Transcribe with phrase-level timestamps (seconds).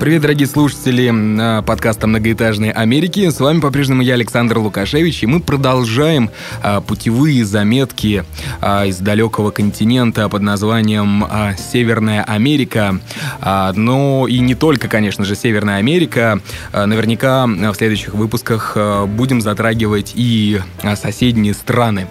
[0.00, 3.28] Привет, дорогие слушатели подкаста «Многоэтажные Америки».
[3.28, 6.30] С вами по-прежнему я, Александр Лукашевич, и мы продолжаем
[6.62, 8.24] а, путевые заметки
[8.62, 12.98] а, из далекого континента под названием а, «Северная Америка».
[13.42, 16.40] А, но и не только, конечно же, Северная Америка.
[16.72, 22.06] А, наверняка в следующих выпусках а, будем затрагивать и а, соседние страны.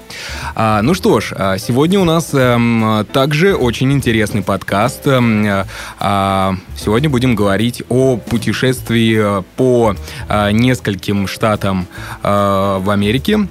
[0.54, 5.08] А, ну что ж, а, сегодня у нас а, также очень интересный подкаст.
[5.08, 9.96] А, сегодня будем говорить говорить о путешествии э, по
[10.28, 11.88] э, нескольким штатам
[12.24, 13.48] э, в Америке.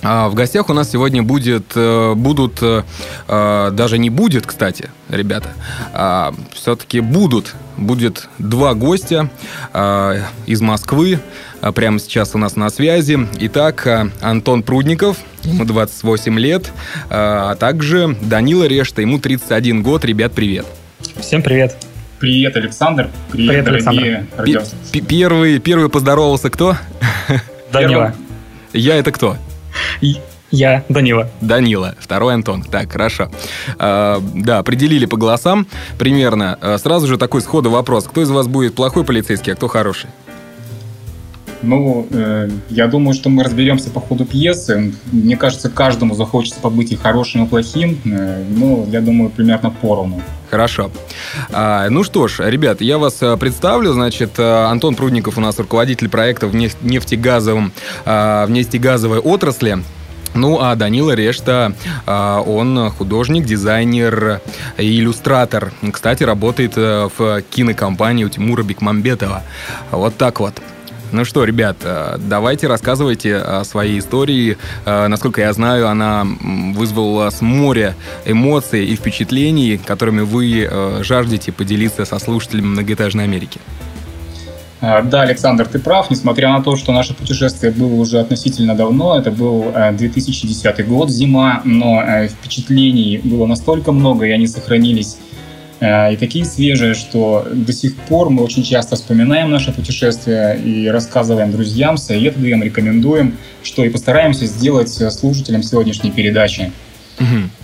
[0.00, 2.62] А, в гостях у нас сегодня будет, будут,
[3.26, 5.48] даже не будет, кстати, ребята,
[5.92, 9.28] а все-таки будут, будет два гостя
[10.46, 11.18] из Москвы,
[11.74, 13.18] прямо сейчас у нас на связи.
[13.40, 16.70] Итак, Антон Прудников, ему 28 лет,
[17.10, 20.04] а также Данила Решта, ему 31 год.
[20.04, 20.64] Ребят, привет.
[21.20, 21.87] Всем привет.
[22.18, 23.10] Привет, Александр.
[23.30, 25.00] Привет, Привет дорогие радиослушатели.
[25.02, 26.76] Первый, первый поздоровался кто?
[27.72, 28.12] Данила.
[28.72, 29.36] Я это кто?
[30.50, 31.30] Я, Данила.
[31.40, 32.64] Данила, второй Антон.
[32.64, 33.30] Так, хорошо.
[33.78, 35.66] А, да, определили по голосам
[35.98, 36.58] примерно.
[36.60, 38.04] А, сразу же такой сходу вопрос.
[38.04, 40.10] Кто из вас будет плохой полицейский, а кто хороший?
[41.62, 44.92] Ну, э, я думаю, что мы разберемся по ходу пьесы.
[45.10, 47.98] Мне кажется, каждому захочется побыть и хорошим, и плохим.
[48.04, 50.22] Э, ну, я думаю, примерно поровну.
[50.50, 50.90] Хорошо.
[51.50, 53.92] А, ну что ж, ребят, я вас э, представлю.
[53.92, 57.72] Значит, э, Антон Прудников у нас руководитель проекта в нефтегазовом,
[58.04, 59.78] в нефтегазовой отрасли.
[60.34, 61.72] Ну, а Данила Решта,
[62.06, 64.40] он художник, дизайнер
[64.76, 65.72] и иллюстратор.
[65.90, 69.42] Кстати, работает в кинокомпании у Тимура Бекмамбетова.
[69.90, 70.54] Вот так вот.
[71.10, 74.58] Ну что, ребят, э, давайте рассказывайте о своей истории.
[74.84, 76.26] Э, насколько я знаю, она
[76.74, 77.94] вызвала у вас море
[78.26, 83.58] эмоций и впечатлений, которыми вы э, жаждете поделиться со слушателями многоэтажной Америки.
[84.80, 86.08] Да, Александр, ты прав.
[86.08, 91.62] Несмотря на то, что наше путешествие было уже относительно давно, это был 2010 год, зима,
[91.64, 95.18] но впечатлений было настолько много, и они сохранились
[95.80, 101.52] и такие свежие, что до сих пор мы очень часто вспоминаем наше путешествие и рассказываем
[101.52, 106.72] друзьям, советуем, рекомендуем, что и постараемся сделать слушателям сегодняшней передачи.
[107.20, 107.57] Угу.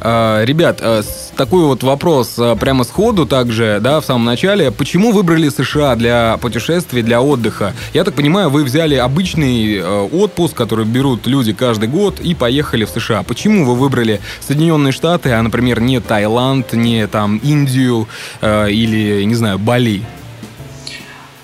[0.00, 1.02] А, ребят, а,
[1.36, 4.70] такой вот вопрос а, прямо сходу также, да, в самом начале.
[4.70, 7.74] Почему выбрали США для путешествий, для отдыха?
[7.92, 12.90] Я так понимаю, вы взяли обычный отпуск, который берут люди каждый год, и поехали в
[12.90, 13.22] США.
[13.22, 18.06] Почему вы выбрали Соединенные Штаты, а, например, не Таиланд, не там Индию
[18.42, 20.02] или, не знаю, Бали?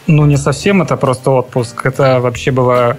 [0.07, 1.85] Ну, не совсем это просто отпуск.
[1.85, 2.97] Это вообще была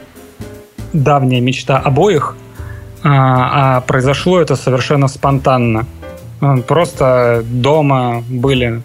[0.93, 2.35] давняя мечта обоих–
[3.03, 5.85] а, а произошло это совершенно спонтанно.
[6.67, 8.81] Просто дома были...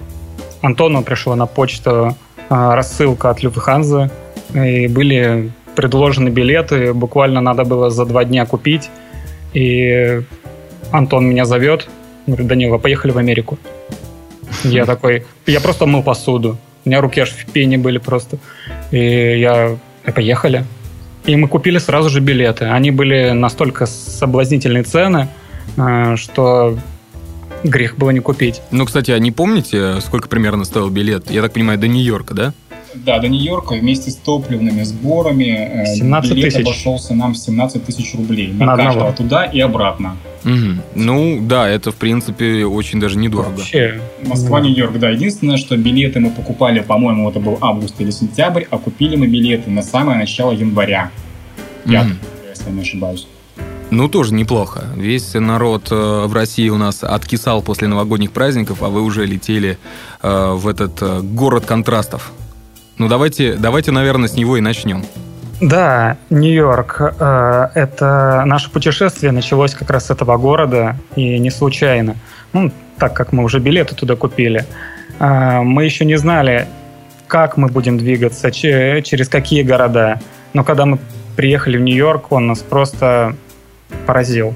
[0.62, 2.16] Антону пришла на почту
[2.48, 4.10] а, рассылка от Люфтханзы,
[4.54, 8.90] и были предложены билеты, буквально надо было за два дня купить,
[9.54, 10.22] и
[10.92, 11.88] Антон меня зовет,
[12.26, 13.58] говорит, Данила, поехали в Америку.
[14.62, 18.38] Я такой, я просто мыл посуду, у меня руки аж в пене были просто,
[18.90, 19.76] и я,
[20.14, 20.64] поехали.
[21.24, 22.64] И мы купили сразу же билеты.
[22.64, 25.28] Они были настолько соблазнительные цены,
[25.76, 26.78] э, что
[27.64, 28.60] грех было не купить.
[28.70, 31.30] Ну, кстати, а не помните, сколько примерно стоил билет?
[31.30, 32.54] Я так понимаю, до Нью-Йорка, да?
[32.94, 36.60] Да, до Нью-Йорка вместе с топливными сборами 17 э, билет тысяч.
[36.62, 39.16] обошелся нам в 17 тысяч рублей на, на каждого одного.
[39.16, 40.16] туда и обратно.
[40.44, 40.82] Угу.
[40.94, 43.56] Ну, да, это, в принципе, очень даже недорого.
[43.56, 44.00] Вообще.
[44.26, 45.10] Москва-Нью-Йорк, да.
[45.10, 49.70] Единственное, что билеты мы покупали, по-моему, это был август или сентябрь, а купили мы билеты
[49.70, 51.10] на самое начало января.
[51.84, 52.14] 5, угу.
[52.50, 53.26] если я не ошибаюсь.
[53.92, 54.86] Ну, тоже неплохо.
[54.96, 59.76] Весь народ э, в России у нас откисал после новогодних праздников, а вы уже летели
[60.22, 62.32] э, в этот э, город контрастов.
[62.98, 65.04] Ну, давайте, давайте, наверное, с него и начнем.
[65.60, 67.14] Да, Нью-Йорк.
[67.20, 72.16] Э, это наше путешествие началось как раз с этого города, и не случайно.
[72.52, 74.66] Ну, так как мы уже билеты туда купили.
[75.20, 76.66] Э, мы еще не знали,
[77.28, 80.20] как мы будем двигаться, через какие города.
[80.52, 80.98] Но когда мы
[81.36, 83.36] приехали в Нью-Йорк, он нас просто
[84.06, 84.54] поразил.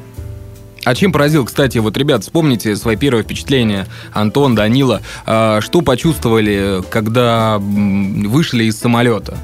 [0.86, 6.80] А чем поразил, кстати, вот, ребят, вспомните свои первые впечатления, Антон, Данила, а, что почувствовали,
[6.90, 9.36] когда вышли из самолета?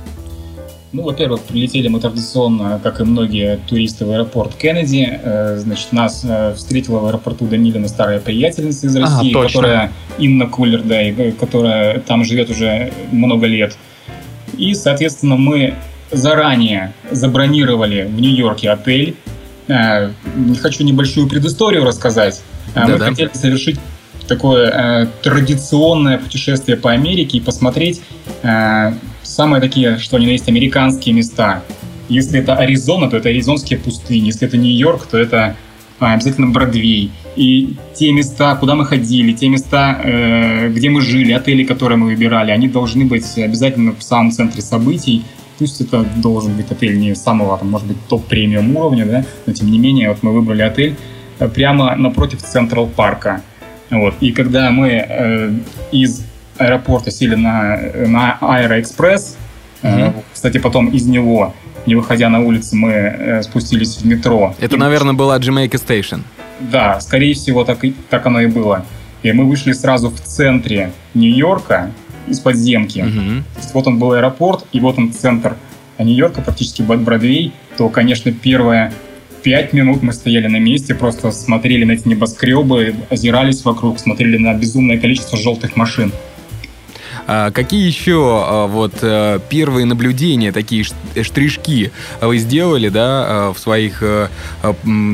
[0.93, 5.19] Ну, во-первых, прилетели мы традиционно, как и многие туристы, в аэропорт Кеннеди.
[5.21, 10.47] Э, значит, нас э, встретила в аэропорту Данилина старая приятельница из России, ага, которая Инна
[10.47, 13.77] Кулер, да, и, которая там живет уже много лет.
[14.56, 15.75] И, соответственно, мы
[16.12, 19.17] заранее забронировали в Нью-Йорке отель.
[19.69, 20.11] Э,
[20.61, 22.43] хочу небольшую предысторию рассказать.
[22.75, 23.06] Да, мы да.
[23.06, 23.79] хотели совершить
[24.26, 28.00] такое э, традиционное путешествие по Америке и посмотреть
[28.43, 28.93] э,
[29.23, 31.62] самые такие, что они есть, американские места.
[32.09, 34.26] Если это Аризона, то это аризонские пустыни.
[34.26, 35.56] Если это Нью-Йорк, то это
[35.99, 37.11] а, обязательно Бродвей.
[37.37, 42.06] И те места, куда мы ходили, те места, э, где мы жили, отели, которые мы
[42.06, 45.23] выбирали, они должны быть обязательно в самом центре событий.
[45.62, 49.70] Пусть это должен быть отель не самого, там, может быть, топ-премиум уровня, да, но тем
[49.70, 50.97] не менее, вот мы выбрали отель
[51.38, 53.43] э, прямо напротив Централ парка.
[53.88, 54.14] Вот.
[54.20, 55.53] И когда мы э,
[55.93, 56.25] из
[56.59, 57.79] аэропорта сели на,
[58.09, 59.37] на Аэроэкспресс.
[59.82, 60.14] Mm-hmm.
[60.32, 61.55] Кстати, потом из него,
[61.87, 64.56] не выходя на улицу, мы э, спустились в метро.
[64.58, 64.79] Это, и...
[64.81, 66.23] наверное, была Jamaica Station.
[66.58, 68.85] Да, скорее всего, так, и, так оно и было.
[69.23, 71.93] И мы вышли сразу в центре Нью-Йорка
[72.28, 72.98] из подземки.
[72.98, 73.42] Mm-hmm.
[73.74, 75.56] Вот он был аэропорт, и вот он центр
[75.98, 77.52] Нью-Йорка, практически Бродвей.
[77.76, 78.92] То, конечно, первое
[79.42, 84.54] пять минут мы стояли на месте, просто смотрели на эти небоскребы, озирались вокруг, смотрели на
[84.54, 86.12] безумное количество желтых машин.
[87.26, 93.58] А какие еще а, вот э, первые наблюдения, такие штришки вы сделали, да, а, в
[93.58, 94.28] своих э,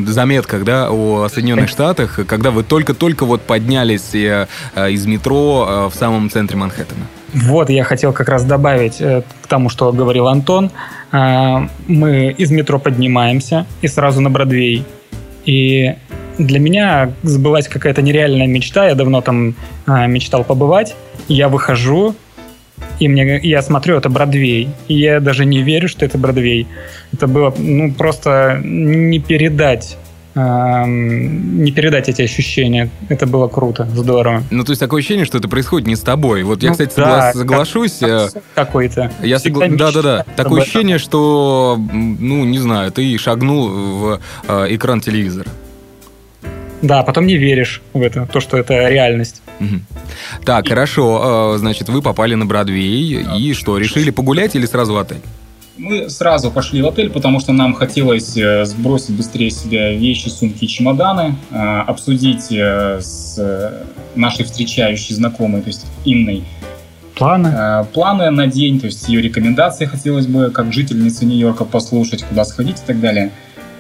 [0.06, 4.46] заметках, да, о Соединенных Штатах, когда вы только-только вот поднялись э,
[4.76, 7.06] из метро в самом центре Манхэттена?
[7.34, 10.70] Вот, я хотел как раз добавить к тому, что говорил Антон.
[11.12, 14.86] Мы из метро поднимаемся и сразу на Бродвей.
[15.44, 15.94] И
[16.38, 18.86] для меня сбылась какая-то нереальная мечта.
[18.86, 19.54] Я давно там
[19.86, 20.94] мечтал побывать
[21.28, 22.14] я выхожу,
[22.98, 24.70] и мне, я смотрю, это Бродвей.
[24.88, 26.66] И я даже не верю, что это Бродвей.
[27.12, 29.96] Это было, ну, просто не передать
[30.34, 32.90] не передать эти ощущения.
[33.08, 34.44] Это было круто, здорово.
[34.52, 36.44] Ну, то есть такое ощущение, что это происходит не с тобой.
[36.44, 37.96] Вот я, ну, кстати, да, соглашусь.
[37.98, 39.10] Как, э, какой-то.
[39.20, 39.66] Я согла...
[39.68, 40.24] Да, да, да.
[40.36, 45.48] Такое ощущение, что, ну, не знаю, ты шагнул в э, экран телевизора.
[46.82, 49.42] Да, потом не веришь в это, то, что это реальность.
[49.60, 49.80] Угу.
[50.44, 50.68] Так, и...
[50.68, 51.54] хорошо.
[51.54, 53.24] Э, значит, вы попали на Бродвей.
[53.24, 53.36] Да.
[53.36, 55.20] И что, решили погулять или сразу в отель?
[55.76, 60.64] Мы сразу пошли в отель, потому что нам хотелось э, сбросить быстрее себе вещи, сумки
[60.64, 63.38] и чемоданы, э, обсудить с
[64.14, 66.44] нашей встречающей знакомой, то есть Инной,
[67.14, 67.84] Планы?
[67.92, 72.76] Планы на день, то есть ее рекомендации хотелось бы, как жительницы Нью-Йорка, послушать, куда сходить
[72.76, 73.32] и так далее.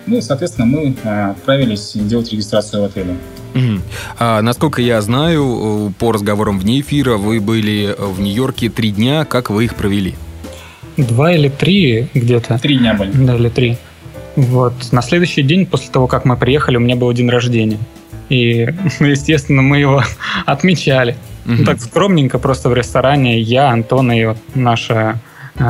[0.06, 0.94] Ну и, соответственно, мы
[1.30, 3.16] отправились делать регистрацию в отеле.
[3.54, 3.80] Угу.
[4.18, 9.24] А, насколько я знаю, по разговорам вне эфира, вы были в Нью-Йорке три дня.
[9.24, 10.14] Как вы их провели?
[10.96, 12.58] Два или три где-то.
[12.58, 13.12] Три дня были.
[13.12, 13.78] Да, или три.
[14.36, 14.74] Вот.
[14.92, 17.78] На следующий день, после того, как мы приехали, у меня был день рождения.
[18.28, 18.68] И,
[19.00, 20.02] естественно, мы его
[20.46, 21.16] отмечали.
[21.44, 21.54] Угу.
[21.54, 23.40] Ну, так скромненько, просто в ресторане.
[23.40, 25.20] Я, Антон и вот наша
[25.56, 25.64] э,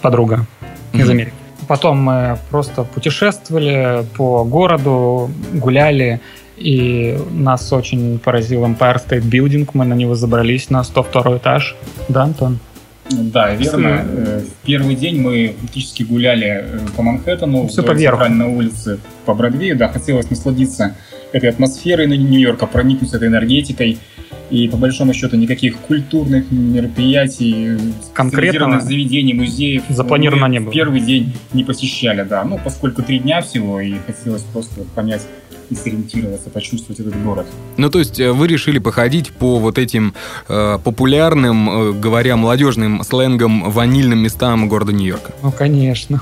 [0.00, 0.46] подруга
[0.92, 1.02] угу.
[1.02, 1.32] из Америки.
[1.66, 6.20] Потом мы просто путешествовали по городу, гуляли.
[6.56, 9.68] И нас очень поразил Empire State Building.
[9.74, 11.76] Мы на него забрались на 102 этаж.
[12.08, 12.58] Да, Антон?
[13.10, 14.04] Да, верно.
[14.04, 19.34] Э, в первый день мы практически гуляли э, по Манхэттену, Все по центральной улице, по
[19.34, 19.76] Бродвею.
[19.76, 20.96] Да, хотелось насладиться
[21.32, 23.98] этой атмосферой на Нью-Йорка, проникнуться этой энергетикой.
[24.50, 27.78] И по большому счету никаких культурных мероприятий,
[28.12, 30.72] конкретных заведений, музеев запланировано не было.
[30.72, 32.44] Первый день не посещали, да.
[32.44, 35.22] Ну, поскольку три дня всего, и хотелось просто понять
[35.70, 37.46] и сориентироваться, почувствовать этот город.
[37.76, 40.14] Ну, то есть э, вы решили походить по вот этим
[40.48, 45.32] э, популярным, э, говоря молодежным сленгом, ванильным местам города Нью-Йорка?
[45.42, 46.20] Ну, конечно.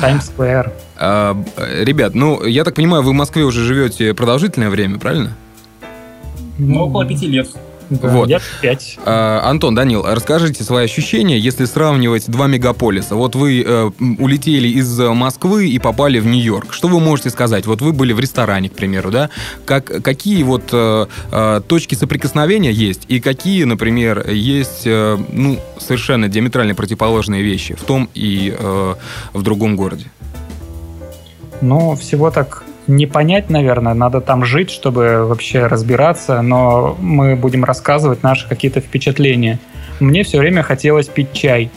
[0.00, 0.72] Таймс-сквер.
[0.96, 5.36] А, ребят, ну, я так понимаю, вы в Москве уже живете продолжительное время, правильно?
[6.58, 7.48] Ну, около пяти лет.
[7.90, 8.28] Да, вот.
[8.28, 8.98] Я 5.
[9.04, 13.14] А, Антон, Данил, расскажите свои ощущения, если сравнивать два мегаполиса.
[13.14, 16.72] Вот вы э, улетели из Москвы и попали в Нью-Йорк.
[16.72, 17.66] Что вы можете сказать?
[17.66, 19.30] Вот вы были в ресторане, к примеру, да?
[19.64, 26.28] Как, какие вот э, э, точки соприкосновения есть и какие, например, есть э, ну, совершенно
[26.28, 28.94] диаметрально противоположные вещи в том и э,
[29.32, 30.06] в другом городе?
[31.60, 37.64] Ну, всего так не понять, наверное, надо там жить, чтобы вообще разбираться, но мы будем
[37.64, 39.58] рассказывать наши какие-то впечатления.
[40.00, 41.70] Мне все время хотелось пить чай.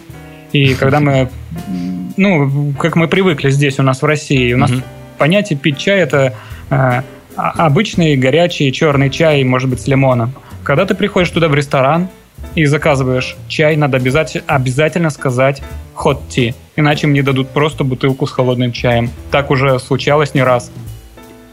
[0.51, 1.29] И когда мы,
[2.17, 4.83] ну, как мы привыкли здесь у нас в России, у нас mm-hmm.
[5.17, 6.33] понятие пить чай это
[6.69, 7.01] э,
[7.35, 10.33] обычный горячий черный чай, может быть, с лимоном.
[10.63, 12.09] Когда ты приходишь туда в ресторан,
[12.55, 15.61] и заказываешь чай, надо обязательно, обязательно сказать
[15.95, 19.09] hot tea, иначе мне дадут просто бутылку с холодным чаем.
[19.31, 20.71] Так уже случалось не раз.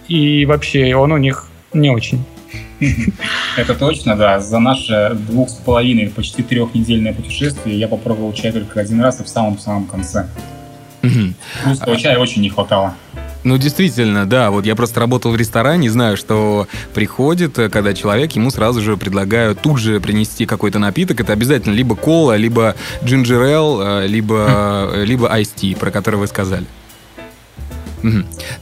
[0.08, 2.24] И вообще он у них не очень.
[3.56, 4.40] Это точно, да.
[4.40, 9.24] За наше двух с половиной, почти трехнедельное путешествие я попробовал чай только один раз и
[9.24, 10.28] в самом-самом конце.
[11.64, 12.94] Русского чая очень не хватало.
[13.46, 14.50] Ну, действительно, да.
[14.50, 18.96] Вот я просто работал в ресторане, знаю, что приходит, э, когда человек, ему сразу же
[18.96, 21.20] предлагают тут же принести какой-то напиток.
[21.20, 26.66] Это обязательно либо кола, либо джинджер э, либо, э, либо tea, про который вы сказали.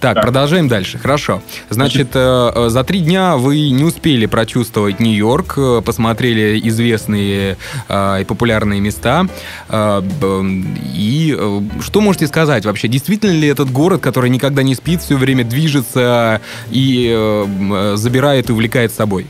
[0.00, 0.23] Так, да.
[0.23, 0.99] продолжаем дальше.
[0.99, 1.43] Хорошо.
[1.71, 7.57] Значит, э, э, за три дня вы не успели прочувствовать Нью-Йорк, э, посмотрели известные
[7.88, 9.26] э, и популярные места.
[9.69, 10.03] Э,
[10.95, 12.88] и э, что можете сказать вообще?
[12.88, 18.53] Действительно ли этот город, который никогда не спит, все время движется и э, забирает и
[18.53, 19.26] увлекает собой?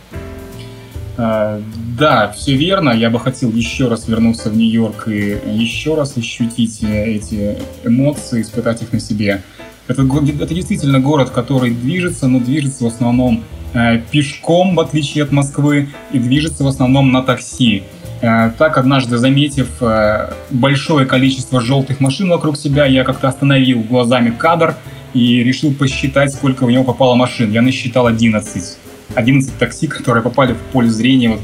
[1.16, 2.90] Да, все верно.
[2.90, 8.82] Я бы хотел еще раз вернуться в Нью-Йорк и еще раз ощутить эти эмоции, испытать
[8.82, 9.40] их на себе.
[9.86, 15.32] Это, это действительно город, который движется, но движется в основном э, пешком, в отличие от
[15.32, 17.82] Москвы, и движется в основном на такси.
[18.22, 24.30] Э, так, однажды заметив э, большое количество желтых машин вокруг себя, я как-то остановил глазами
[24.30, 24.74] кадр
[25.12, 27.52] и решил посчитать, сколько в него попало машин.
[27.52, 28.78] Я насчитал 11.
[29.14, 31.30] 11 такси, которые попали в поле зрения.
[31.30, 31.42] Вот,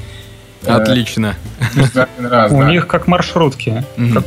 [0.64, 1.36] э, Отлично.
[2.18, 3.84] Раз, У них как маршрутки.
[4.14, 4.24] Как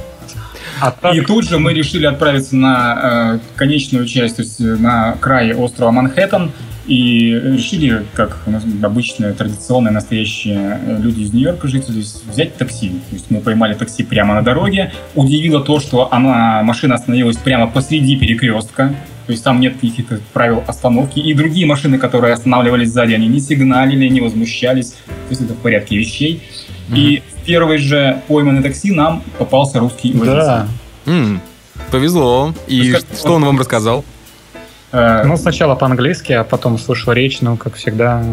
[0.84, 1.16] а так...
[1.16, 5.54] И тут же мы решили отправиться на э, конечную часть, то есть э, на край
[5.54, 6.52] острова Манхэттен,
[6.88, 12.90] и решили, как у нас обычные, традиционные, настоящие э, люди из Нью-Йорка, жители, взять такси.
[12.90, 14.92] То есть мы поймали такси прямо на дороге.
[15.16, 18.94] Удивило то, что она, машина остановилась прямо посреди перекрестка.
[19.26, 21.20] То есть там нет каких-то правил остановки.
[21.20, 24.92] И другие машины, которые останавливались сзади, они не сигналили, не возмущались.
[25.06, 26.44] То есть это в порядке вещей.
[26.90, 26.98] Mm-hmm.
[26.98, 30.36] И первой же пойманной такси нам попался русский водитель.
[30.36, 30.68] Да.
[31.06, 31.40] Mm.
[31.92, 32.54] Повезло.
[32.68, 34.04] И есть, что он, он вам рассказал?
[34.92, 38.24] Э, ну, сначала по-английски, а потом слушал речь, ну, как всегда.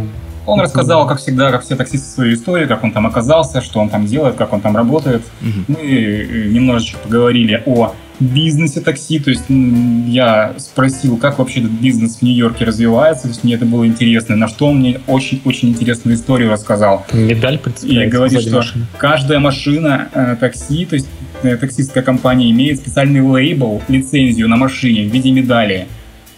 [0.47, 3.89] Он рассказал, как всегда, как все таксисты, свою историю, как он там оказался, что он
[3.89, 5.23] там делает, как он там работает.
[5.41, 5.65] Mm-hmm.
[5.69, 12.19] Мы э, немножечко поговорили о бизнесе такси, то есть я спросил, как вообще этот бизнес
[12.19, 16.17] в Нью-Йорке развивается, то есть мне это было интересно, на что он мне очень-очень интересную
[16.17, 17.07] историю рассказал.
[17.13, 18.87] Медаль И говорит, что машины.
[18.99, 21.09] каждая машина э, такси, то есть
[21.43, 25.87] э, таксистская компания имеет специальный лейбл, лицензию на машине в виде медали.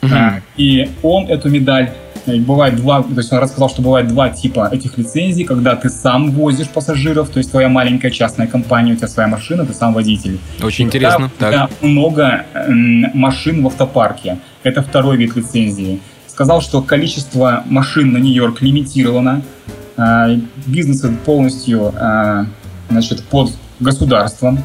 [0.03, 0.13] Угу.
[0.13, 1.91] А, и он эту медаль
[2.27, 6.31] бывает два, то есть он рассказал, что бывает два типа этих лицензий, когда ты сам
[6.31, 10.39] возишь пассажиров, то есть твоя маленькая частная компания, у тебя своя машина, ты сам водитель.
[10.63, 11.31] Очень интересно.
[11.39, 11.71] Когда, так.
[11.83, 12.47] много
[13.15, 14.39] машин в автопарке.
[14.63, 16.01] Это второй вид лицензии.
[16.29, 19.43] Сказал, что количество машин на Нью-Йорк лимитировано.
[19.97, 20.31] А,
[20.67, 22.47] бизнес полностью а,
[22.89, 24.63] значит, под государством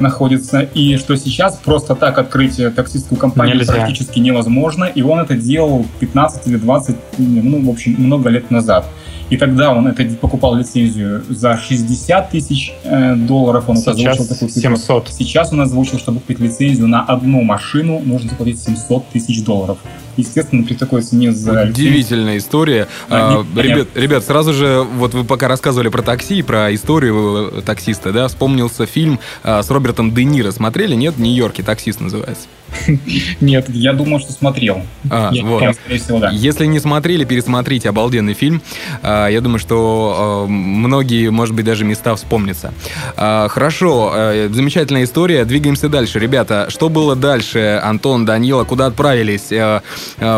[0.00, 3.72] находится, и что сейчас просто так открыть таксистскую компанию Нельзя.
[3.72, 8.86] практически невозможно, и он это делал 15 или 20, ну, в общем, много лет назад.
[9.28, 13.68] И тогда он это покупал лицензию за 60 тысяч э, долларов.
[13.68, 15.08] Он Сейчас озвучил такую 700.
[15.08, 19.78] Сейчас он озвучил, чтобы купить лицензию на одну машину, нужно заплатить 700 тысяч долларов.
[20.16, 21.64] Естественно, при такой цене за...
[21.64, 22.88] Удивительная история.
[23.08, 28.12] А, ребят, ребят, сразу же, вот вы пока рассказывали про такси, про историю э, таксиста,
[28.12, 30.50] да, вспомнился фильм а, с Робертом Де Ниро.
[30.50, 30.94] Смотрели?
[30.94, 31.14] Нет?
[31.16, 32.48] В Нью-Йорке таксист называется.
[33.40, 34.82] Нет, я думал, что смотрел.
[35.10, 35.74] А, я, вот.
[35.74, 36.30] скорее всего, да.
[36.30, 38.62] Если не смотрели, пересмотрите обалденный фильм.
[39.02, 42.72] А, я думаю, что а, многие, может быть, даже места вспомнятся.
[43.16, 44.12] А, хорошо,
[44.50, 45.44] замечательная история.
[45.44, 46.18] Двигаемся дальше.
[46.18, 47.80] Ребята, что было дальше?
[47.82, 49.50] Антон, Данила, куда отправились?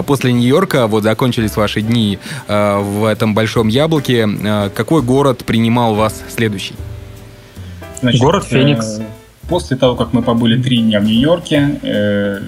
[0.07, 4.29] После Нью-Йорка, вот закончились ваши дни в этом большом яблоке.
[4.75, 6.75] Какой город принимал вас следующий?
[8.01, 8.99] Значит, Город Феникс.
[9.01, 9.03] Э,
[9.49, 12.41] После того, как мы побыли три дня в Нью-Йорке, э,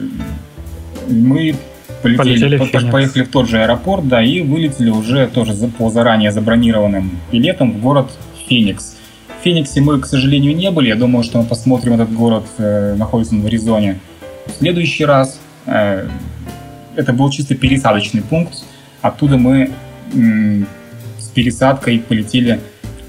[1.08, 1.56] мы
[2.02, 6.30] полетели, полетели в поехали в тот же аэропорт, да, и вылетели уже тоже по заранее
[6.30, 8.10] забронированным билетам в город
[8.46, 8.96] Феникс.
[9.40, 10.88] В Фениксе мы, к сожалению, не были.
[10.88, 13.98] Я думаю, что мы посмотрим этот город, э, находится в Аризоне.
[14.46, 16.06] В следующий раз э,
[16.96, 18.64] это был чисто пересадочный пункт.
[19.02, 19.70] Оттуда мы
[20.14, 20.66] м,
[21.18, 22.60] с пересадкой полетели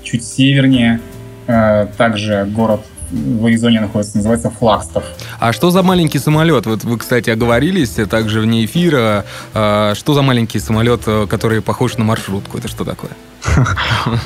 [0.03, 0.99] чуть севернее.
[1.47, 5.03] Э, также город в Аризоне находится, называется Флагстов.
[5.39, 6.65] А что за маленький самолет?
[6.65, 9.25] Вот вы, кстати, оговорились также вне эфира.
[9.53, 12.57] А, что за маленький самолет, э, который похож на маршрутку?
[12.57, 13.11] Это что такое?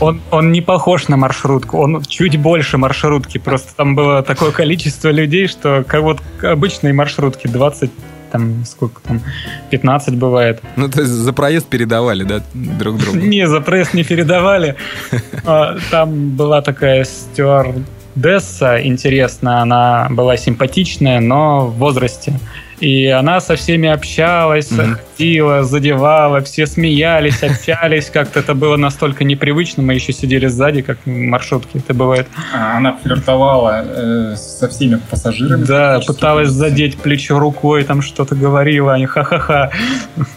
[0.01, 3.37] Он, он не похож на маршрутку, он чуть больше маршрутки.
[3.37, 7.89] Просто там было такое количество людей, что как вот обычные маршрутки 20
[8.37, 9.21] там, сколько там,
[9.69, 10.61] 15 бывает.
[10.75, 13.17] Ну, то есть за проезд передавали, да, друг другу?
[13.17, 14.75] Не, за проезд не передавали.
[15.47, 22.39] А, там была такая стюардесса интересная, она была симпатичная, но в возрасте.
[22.79, 24.97] И она со всеми общалась, mm-hmm.
[25.11, 28.09] ходила, задевала, все смеялись, общались.
[28.09, 29.83] Как-то это было настолько непривычно.
[29.83, 32.27] Мы еще сидели сзади, как в маршрутке это бывает.
[32.53, 35.63] А, она флиртовала э, со всеми пассажирами.
[35.63, 39.71] Да, пыталась задеть плечо рукой, там что-то говорила, они ха-ха-ха.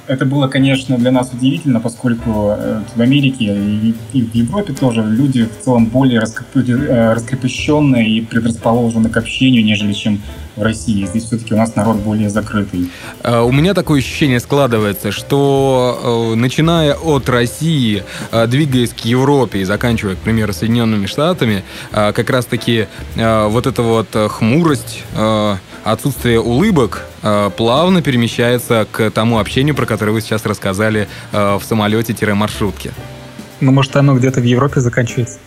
[0.07, 5.03] Это было, конечно, для нас удивительно, поскольку э, в Америке и, и в Европе тоже
[5.03, 10.21] люди в целом более э, раскрепощенные и предрасположены к общению, нежели чем
[10.59, 11.07] в России.
[11.07, 12.91] Здесь все-таки у нас народ более закрытый.
[13.23, 19.61] А, у меня такое ощущение складывается, что э, начиная от России, э, двигаясь к Европе
[19.61, 25.03] и заканчивая, к примеру, Соединенными Штатами, э, как раз-таки вот эта вот хмурость,
[25.85, 27.07] отсутствие улыбок
[27.57, 32.93] плавно перемещается к тому общению, про которое вы сейчас рассказали в самолете-маршрутке.
[33.61, 35.39] Ну, может, оно где-то в Европе заканчивается?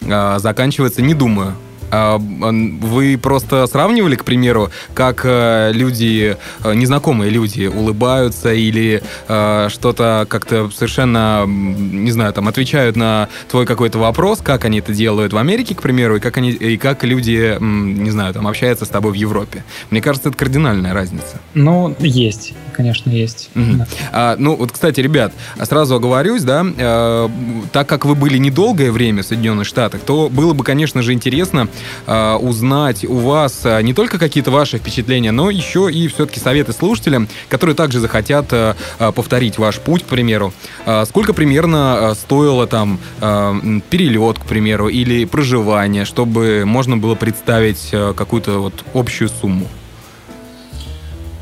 [0.00, 1.54] Заканчивается, не думаю.
[1.90, 9.68] А, вы просто сравнивали, к примеру, как э, люди, э, незнакомые люди улыбаются или э,
[9.70, 15.32] что-то как-то совершенно, не знаю, там отвечают на твой какой-то вопрос, как они это делают
[15.32, 18.88] в Америке, к примеру, и как они, и как люди, не знаю, там общаются с
[18.88, 19.64] тобой в Европе.
[19.90, 21.40] Мне кажется, это кардинальная разница.
[21.54, 23.50] Ну, есть, конечно, есть.
[23.56, 23.72] Угу.
[23.72, 23.86] Да.
[24.12, 25.32] А, ну, вот, кстати, ребят,
[25.64, 27.28] сразу оговорюсь, да, э,
[27.72, 31.66] так как вы были недолгое время в Соединенных Штатах, то было бы, конечно же, интересно
[32.06, 36.72] э, узнать у вас э, не только какие-то ваши впечатления, но еще и все-таки советы
[36.72, 40.54] слушателям, которые также захотят э, э, повторить ваш путь, к примеру.
[40.86, 47.16] Э, сколько примерно э, стоило там э, перелет, к примеру, или проживание, чтобы можно было
[47.16, 49.66] представить какую-то вот общую сумму?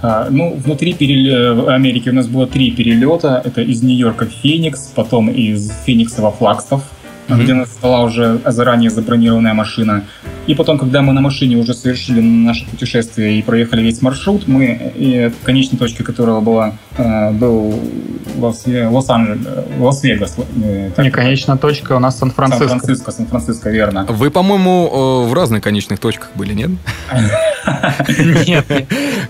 [0.03, 1.69] А, ну, внутри перел...
[1.69, 3.41] Америки у нас было три перелета.
[3.45, 6.83] Это из Нью-Йорка в Феникс, потом из Феникса во Флагстов,
[7.29, 7.43] mm-hmm.
[7.43, 10.05] где нас была уже заранее забронированная машина.
[10.47, 14.93] И потом, когда мы на машине уже совершили наше путешествие и проехали весь маршрут, мы
[14.95, 17.75] и конечной точкой которого была, э, был
[18.37, 19.47] Лос-Анджелес,
[19.79, 20.37] Лас-Вегас.
[20.63, 22.69] Э, Не, конечная точка у нас Сан-Франциско.
[22.69, 24.07] Сан-Франциско, Сан-Франциско, верно.
[24.09, 26.71] Вы, по-моему, э, в разных конечных точках были, нет?
[28.47, 28.67] Нет.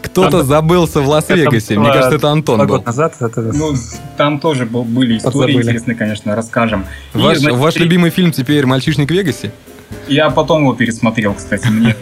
[0.02, 1.78] Кто-то забылся в Лас-Вегасе.
[1.78, 2.82] Мне кажется, это Антон был.
[2.82, 3.14] назад.
[3.36, 3.74] Ну,
[4.16, 6.84] там тоже были истории интересные, конечно, расскажем.
[7.14, 9.52] Ваш любимый фильм теперь «Мальчишник в Вегасе»?
[10.08, 11.68] Я потом его пересмотрел, кстати.
[11.68, 11.94] Мне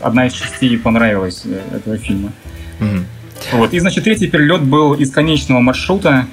[0.00, 2.32] одна из частей понравилась э, этого фильма.
[3.52, 3.72] Вот.
[3.72, 6.26] И, значит, третий перелет был из конечного маршрута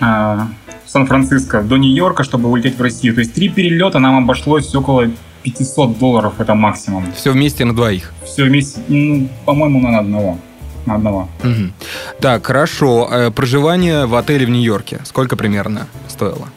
[0.00, 0.48] а,
[0.86, 3.14] Сан-Франциско до Нью-Йорка, чтобы улететь в Россию.
[3.14, 5.10] То есть три перелета нам обошлось около
[5.42, 7.04] 500 долларов, это максимум.
[7.14, 8.12] Все вместе на двоих?
[8.26, 10.38] Все вместе, ну, по-моему, на одного.
[10.84, 11.28] На одного.
[11.42, 11.72] Угу.
[12.20, 13.08] Так, хорошо.
[13.10, 16.48] Э, проживание в отеле в Нью-Йорке сколько примерно стоило?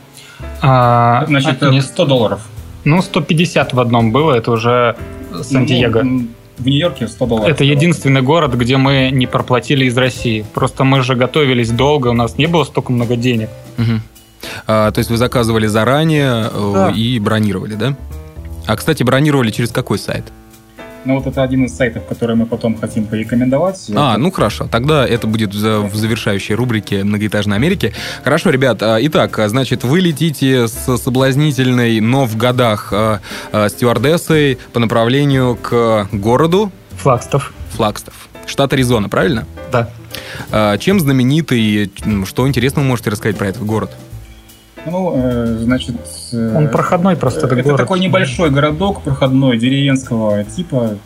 [0.63, 2.41] А, Значит, а, не 100 долларов.
[2.85, 4.95] Ну, 150 в одном было, это уже
[5.41, 6.01] Сан-Диего.
[6.03, 7.49] Ну, в Нью-Йорке 100 долларов.
[7.49, 10.45] Это единственный город, где мы не проплатили из России.
[10.53, 13.49] Просто мы же готовились долго, у нас не было столько много денег.
[13.77, 13.99] Угу.
[14.67, 16.89] А, то есть вы заказывали заранее э, да.
[16.91, 17.97] и бронировали, да?
[18.65, 20.25] А, кстати, бронировали через какой сайт?
[21.05, 23.91] Ну, вот это один из сайтов, который мы потом хотим порекомендовать.
[23.93, 24.67] А, ну хорошо.
[24.71, 27.93] Тогда это будет в завершающей рубрике «Многоэтажной Америки».
[28.23, 28.81] Хорошо, ребят.
[28.81, 33.19] А, итак, значит, вы летите с соблазнительной, но в годах а,
[33.51, 36.71] а, стюардессой по направлению к городу...
[36.97, 37.53] Флагстов.
[37.71, 38.29] Флагстов.
[38.45, 39.45] Штат Аризона, правильно?
[39.71, 39.89] Да.
[40.77, 41.91] Чем знаменитый,
[42.25, 43.91] что интересного можете рассказать про этот город?
[44.85, 45.95] Ну, э, значит...
[46.33, 47.77] Э, Он проходной просто, Это город.
[47.77, 50.97] такой небольшой городок проходной, деревенского типа.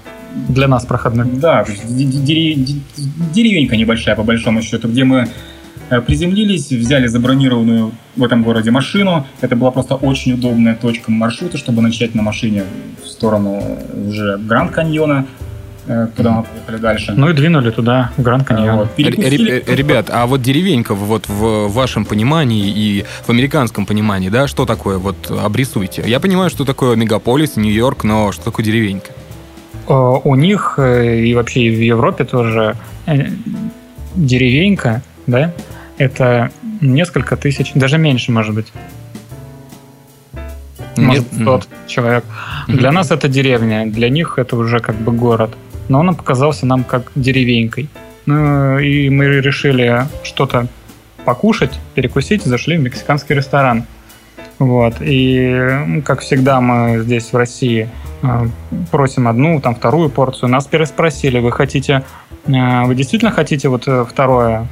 [0.50, 1.26] Для нас проходной.
[1.32, 5.28] Да, деревенька небольшая, по большому счету, где мы
[5.90, 9.26] э, приземлились, взяли забронированную в этом городе машину.
[9.42, 12.64] Это была просто очень удобная точка маршрута, чтобы начать на машине
[13.04, 13.62] в сторону
[14.08, 15.26] уже Гранд Каньона,
[16.16, 17.14] куда мы поехали дальше.
[17.16, 18.78] Ну и двинули туда, в Гранд Каньон.
[18.80, 18.90] Вот.
[18.98, 24.98] Ребят, а вот деревенька вот в вашем понимании и в американском понимании, да, что такое?
[24.98, 26.04] Вот обрисуйте.
[26.06, 29.12] Я понимаю, что такое мегаполис, Нью-Йорк, но что такое деревенька?
[29.88, 33.28] У них э, и вообще в Европе тоже э,
[34.16, 35.54] деревенька, да,
[35.98, 38.68] это несколько тысяч, даже меньше, может быть.
[40.98, 42.26] Может, 100 человек.
[42.68, 45.52] Для нас это деревня, для них это уже как бы город
[45.90, 47.90] но он показался нам как деревенькой.
[48.26, 50.68] Ну, и мы решили что-то
[51.26, 53.86] покушать, перекусить, зашли в мексиканский ресторан.
[54.60, 54.96] Вот.
[55.02, 57.90] И, как всегда, мы здесь, в России,
[58.24, 58.48] э,
[58.92, 60.50] просим одну, там, вторую порцию.
[60.50, 62.04] Нас переспросили, вы хотите
[62.54, 64.68] «А вы действительно хотите вот э, второе?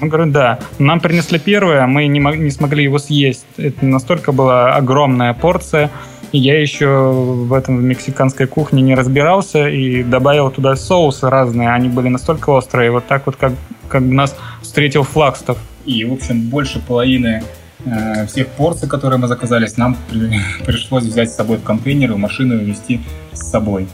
[0.00, 0.58] Он говорит, да.
[0.78, 3.46] Нам принесли первое, мы не, не смогли его съесть.
[3.56, 5.90] Это настолько была огромная порция,
[6.32, 11.70] я еще в этом в мексиканской кухне не разбирался и добавил туда соусы разные.
[11.70, 13.52] Они были настолько острые, вот так вот, как,
[13.88, 15.58] как нас встретил Флагстов.
[15.84, 17.42] И, в общем, больше половины
[17.84, 22.16] э, всех порций, которые мы заказали, нам при, пришлось взять с собой в контейнер и
[22.16, 22.74] машину и
[23.32, 23.86] с собой.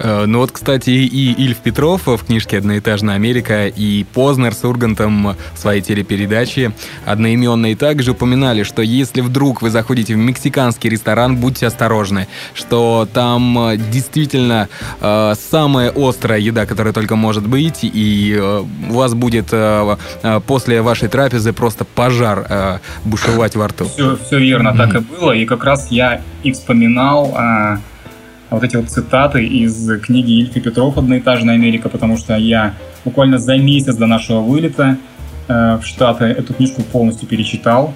[0.00, 5.36] Э, ну вот, кстати, и Ильф Петров в книжке «Одноэтажная Америка» и Познер с Ургантом
[5.54, 6.72] в своей телепередаче
[7.04, 13.58] одноименные также упоминали, что если вдруг вы заходите в мексиканский ресторан, будьте осторожны, что там
[13.70, 14.68] э, действительно
[15.00, 20.40] э, самая острая еда, которая только может быть, и э, у вас будет э, э
[20.46, 23.86] после вашей трапезы просто пожар э, бушевать во рту.
[23.86, 24.76] Все, все верно, mm-hmm.
[24.76, 27.36] так и было, и как раз я и вспоминал...
[27.36, 27.78] Э
[28.50, 33.56] вот эти вот цитаты из книги Ильфа Петров «Одноэтажная Америка», потому что я буквально за
[33.56, 34.96] месяц до нашего вылета
[35.48, 37.94] э, в Штаты эту книжку полностью перечитал,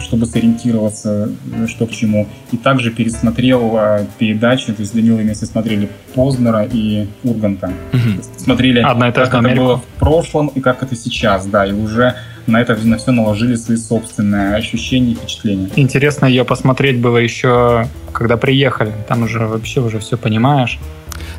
[0.00, 2.28] чтобы сориентироваться, э, что к чему.
[2.52, 7.72] И также пересмотрел э, передачи, то есть с Данилой вместе смотрели Познера и Урганта.
[7.92, 8.22] Угу.
[8.36, 9.62] Смотрели, Одна как это Америку.
[9.62, 12.14] было в прошлом и как это сейчас, да, и уже
[12.46, 15.68] на это на все наложили свои собственные ощущения и впечатления.
[15.76, 18.92] Интересно ее посмотреть было еще, когда приехали.
[19.08, 20.78] Там уже вообще уже все понимаешь.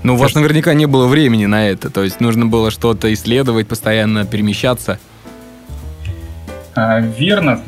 [0.04, 3.68] Ну, у вас наверняка не было времени на это, то есть нужно было что-то исследовать,
[3.68, 5.00] постоянно перемещаться.
[6.76, 7.62] А, верно.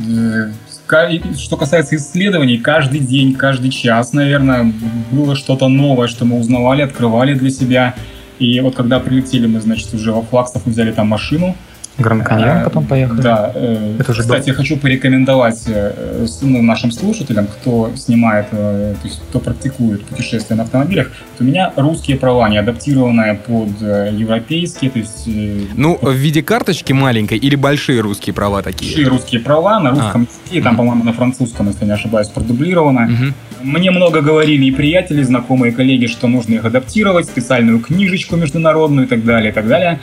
[1.38, 4.72] Что касается исследований, каждый день, каждый час, наверное,
[5.12, 7.96] было что-то новое, что мы узнавали, открывали для себя.
[8.40, 11.58] И вот когда прилетели мы, значит, уже во Флаксов, мы взяли там машину,
[11.98, 13.22] Гранд Каньон потом поехали.
[13.22, 13.52] Да.
[13.56, 14.58] Э, Это уже Кстати, был...
[14.58, 20.64] хочу порекомендовать э, ну, нашим слушателям, кто снимает, э, то есть кто практикует путешествия на
[20.64, 21.08] автомобилях,
[21.38, 25.28] то у меня русские права, не адаптированные под европейские, то есть...
[25.76, 28.92] Ну, в виде карточки маленькой или большие русские права такие?
[28.92, 30.46] Большие русские права на русском а.
[30.46, 33.06] языке, там, по-моему, на французском, если не ошибаюсь, продублировано.
[33.06, 33.34] Угу.
[33.64, 39.10] Мне много говорили и приятели, знакомые, коллеги, что нужно их адаптировать, специальную книжечку международную и
[39.10, 40.00] так далее, и так далее.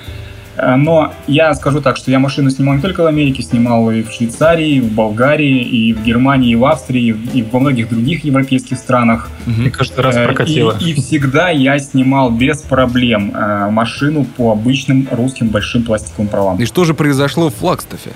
[0.57, 4.03] Э, но я скажу так, что я машину снимал не только в Америке, снимал и
[4.03, 8.25] в Швейцарии, и в Болгарии, и в Германии, и в Австрии, и во многих других
[8.25, 9.31] европейских странах.
[9.47, 10.77] И каждый раз э, прокатило.
[10.81, 16.59] И, и всегда я снимал без проблем э, машину по обычным русским большим пластиковым правам.
[16.59, 18.11] И что же произошло в Флагстафе?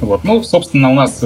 [0.00, 1.24] Вот, ну, собственно, у нас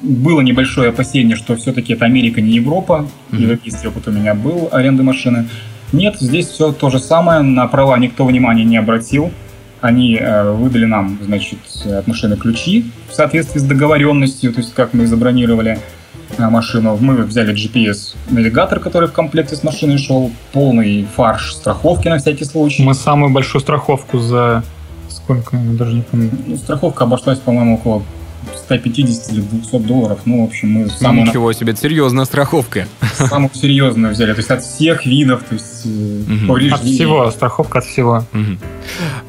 [0.00, 3.06] было небольшое опасение, что все-таки это Америка, не Европа.
[3.30, 3.40] Mm-hmm.
[3.40, 5.48] Европейский опыт у меня был аренды машины.
[5.92, 9.30] Нет, здесь все то же самое, на права никто внимания не обратил.
[9.80, 14.94] Они э, выдали нам, значит, от машины ключи в соответствии с договоренностью, то есть как
[14.94, 15.78] мы забронировали
[16.38, 16.96] э, машину.
[16.98, 22.82] Мы взяли GPS-навигатор, который в комплекте с машиной шел, полный фарш страховки на всякий случай.
[22.82, 24.64] Мы самую большую страховку за
[25.08, 26.30] сколько, даже не помню.
[26.56, 28.02] Страховка обошлась, по-моему, около
[28.56, 30.20] 150 или 200 долларов.
[30.24, 31.26] Ну, в общем, мы самую...
[31.26, 32.86] Ничего себе, это серьезная страховка.
[33.14, 34.32] Самую серьезную взяли.
[34.32, 36.46] То есть от всех видов, то есть угу.
[36.48, 36.74] повреждений.
[36.74, 38.24] От всего, страховка от всего.
[38.32, 38.58] Угу.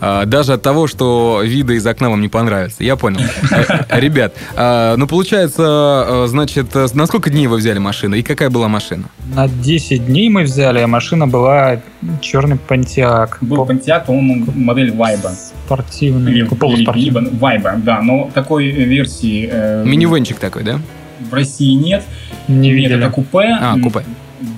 [0.01, 2.83] А, даже от того, что виды из окна вам не понравятся.
[2.83, 3.21] Я понял.
[3.51, 8.49] Э, ребят, а, ну, получается, э, значит, на сколько дней вы взяли машину и какая
[8.49, 9.05] была машина?
[9.33, 11.81] На 10 дней мы взяли, а машина была
[12.21, 13.37] черный Pontiac.
[13.41, 15.29] Был Pontiac, по-моему, модель Vibe.
[15.65, 16.31] Спортивный.
[16.31, 18.01] Или, или Vibe, да.
[18.01, 18.69] Но такой
[19.05, 19.49] версии...
[19.51, 20.79] Э, Минивенчик такой, да?
[21.29, 22.03] В России нет.
[22.47, 22.95] Не видели.
[22.95, 23.57] Нет, это купе.
[23.59, 24.03] А, купе.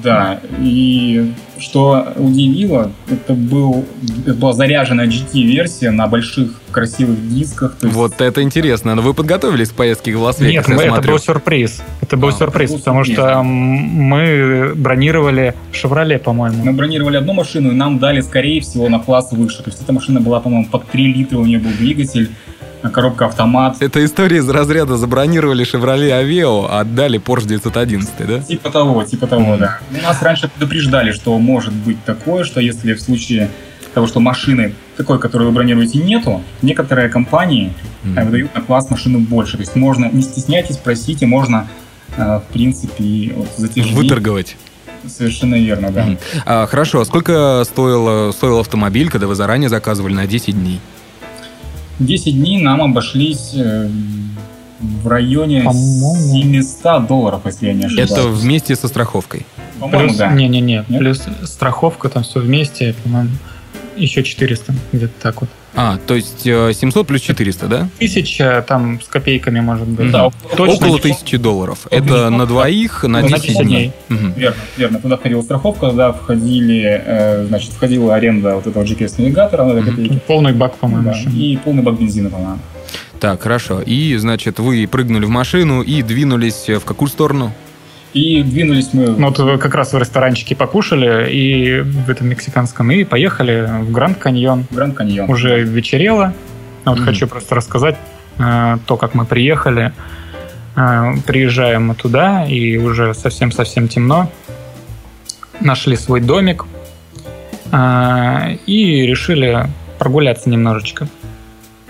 [0.03, 3.85] Да, и что удивило, это, был,
[4.25, 7.77] это была заряженная GT-версия на больших красивых дисках.
[7.81, 7.93] есть...
[7.93, 8.95] Вот это интересно.
[8.95, 10.67] Но вы подготовились к поездке в Лас-Вегас?
[10.67, 11.81] Нет, мы, это был сюрприз.
[12.01, 13.17] Это был а, сюрприз, был потому сюрприз.
[13.17, 16.63] что мы бронировали «Шевроле», по-моему.
[16.63, 19.57] Мы бронировали одну машину, и нам дали, скорее всего, на класс выше.
[19.57, 22.31] То есть эта машина была, по-моему, под 3 литра у нее был двигатель
[22.81, 23.77] коробка автомат.
[23.79, 28.39] Это история из разряда забронировали Chevrolet Aveo, а отдали Porsche 911, да?
[28.39, 29.59] Типа того, типа того, mm-hmm.
[29.59, 29.79] да.
[29.91, 33.49] У нас раньше предупреждали, что может быть такое, что если в случае
[33.93, 38.25] того, что машины такой, которую вы бронируете, нету, некоторые компании mm-hmm.
[38.25, 39.57] выдают на класс машину больше.
[39.57, 41.67] То есть можно, не стесняйтесь, просите, можно,
[42.15, 43.93] э, в принципе, вот, затяжить.
[43.93, 44.55] Выторговать.
[45.07, 46.07] Совершенно верно, да.
[46.07, 46.19] Mm-hmm.
[46.45, 50.79] А, хорошо, а сколько стоил, стоил автомобиль, когда вы заранее заказывали на 10 дней?
[51.99, 53.89] 10 дней нам обошлись э,
[54.79, 58.11] в районе 700 долларов, если я не ошибаюсь.
[58.11, 59.45] Это вместе со страховкой?
[59.79, 60.31] По-моему, плюс, да.
[60.31, 63.31] Не-не-не, плюс страховка, там все вместе, по-моему,
[63.95, 65.49] еще 400, где-то так вот.
[65.79, 67.87] А, то есть э, 700 плюс 400, да?
[67.99, 70.09] Тысяча там с копейками, может быть.
[70.09, 71.85] Да, Точно Около тысячи долларов.
[71.85, 73.65] Около Это на двоих, на На 10 10 дней.
[73.67, 73.91] дней.
[74.09, 74.33] Мгм.
[74.35, 74.99] Верно, верно.
[74.99, 80.19] Туда входила страховка, туда входили, э, значит, входила аренда вот этого GPS-навигатора на копейки.
[80.25, 82.57] Полный бак, по-моему, Да, и полный бак бензина, по-моему.
[83.19, 83.79] Так, хорошо.
[83.81, 87.53] И, значит, вы прыгнули в машину и двинулись в какую сторону?
[88.17, 89.09] И двинулись мы...
[89.09, 94.17] Ну, вот как раз в ресторанчике покушали, и в этом мексиканском, и поехали в Гранд
[94.17, 94.65] Каньон.
[94.71, 95.29] Гранд Каньон.
[95.29, 96.33] Уже вечерело.
[96.85, 97.05] Вот Мгм.
[97.05, 97.95] хочу просто рассказать
[98.39, 99.93] э, то, как мы приехали.
[100.75, 104.31] Э, приезжаем мы туда, и уже совсем-совсем темно.
[105.59, 106.65] Нашли свой домик
[107.71, 109.67] э, и решили
[109.99, 111.07] прогуляться немножечко.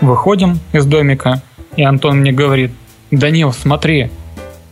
[0.02, 1.40] Выходим из домика,
[1.76, 2.72] и Антон мне говорит,
[3.10, 4.10] Данил, смотри,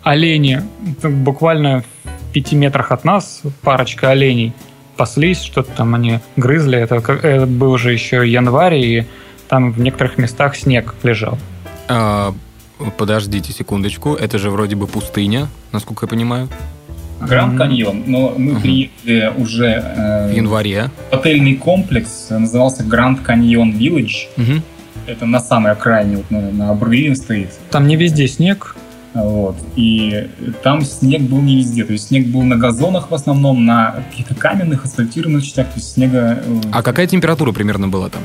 [0.06, 0.62] олени,
[1.02, 4.52] буквально в пяти метрах от нас парочка оленей
[4.96, 6.78] паслись, что-то там они грызли.
[6.78, 9.06] Это, это был уже еще январь, и
[9.48, 11.38] там в некоторых местах снег лежал.
[11.88, 12.32] А,
[12.96, 14.14] подождите секундочку.
[14.14, 16.48] Это же вроде бы пустыня, насколько я понимаю,
[17.20, 17.58] Гранд.
[17.58, 18.04] Каньон.
[18.06, 18.60] Но мы Мгм.
[18.62, 20.90] приехали уже э, в январе.
[21.10, 24.26] отельный комплекс, э, назывался Гранд Каньон Виллидж.
[25.06, 27.50] Это на самой окраине, вот на, на обрыве стоит.
[27.70, 28.76] Там не везде снег.
[29.16, 29.56] Вот.
[29.76, 30.28] И
[30.62, 31.84] там снег был не везде.
[31.84, 35.68] То есть снег был на газонах в основном, на каких-то каменных, асфальтированных частях.
[35.68, 36.42] То есть снега...
[36.44, 38.22] э, А какая температура примерно была там?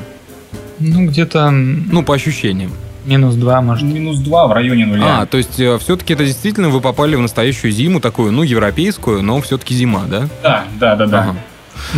[0.78, 2.72] Ну, где-то Ну, по ощущениям.
[3.06, 3.84] минус два, может.
[3.84, 5.20] Минус 2 в районе нуля.
[5.22, 9.40] А, то есть все-таки это действительно вы попали в настоящую зиму, такую, ну, европейскую, но
[9.40, 10.28] все-таки зима, да?
[10.42, 11.20] Да, да, да, да.
[11.20, 11.36] Ага.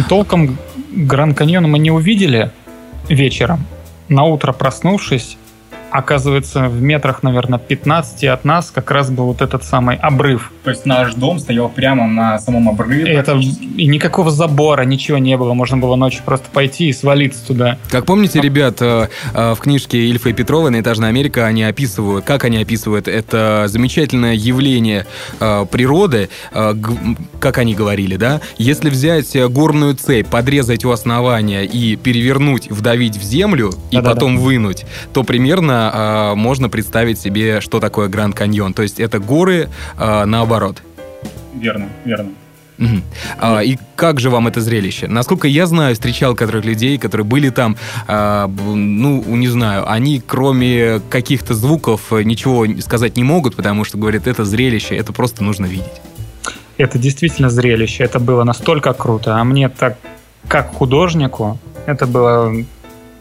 [0.09, 0.57] Толком
[0.95, 2.51] Гранд Каньон мы не увидели
[3.09, 3.65] вечером.
[4.09, 5.37] На утро проснувшись,
[5.95, 10.51] оказывается, в метрах, наверное, 15 от нас как раз был вот этот самый обрыв.
[10.65, 13.13] То есть наш дом стоял прямо на самом обрыве.
[13.13, 13.39] И, это,
[13.77, 15.55] и никакого забора, ничего не было.
[15.55, 17.79] Можно было ночью просто пойти и свалиться туда.
[17.91, 22.43] Как помните, ребят, э, э, в книжке Ильфа и Петрова «Наэтажная Америка» они описывают, как
[22.43, 25.07] они описывают это замечательное явление
[25.39, 28.41] э, природы, как они говорили, да?
[28.59, 34.15] Если взять горную цепь, подрезать у основания и перевернуть, вдавить в землю и Да-да-да.
[34.15, 38.75] потом вынуть, то примерно э, можно представить себе, что такое Гранд Каньон.
[38.75, 39.69] То есть это горы
[39.99, 40.83] э, наоборот.
[41.55, 42.31] Верно, верно.
[42.79, 43.05] Мгм.
[43.39, 45.07] А, и как же вам это зрелище?
[45.07, 47.77] Насколько я знаю, встречал которых людей, которые были там,
[48.09, 53.97] а, ну, не знаю, они кроме каких-то звуков э, ничего сказать не могут, потому что,
[53.97, 56.01] говорят, это зрелище, это просто нужно видеть.
[56.77, 58.03] Это действительно зрелище.
[58.03, 59.37] Это было настолько круто.
[59.39, 59.97] А мне так,
[60.49, 62.53] как художнику, это было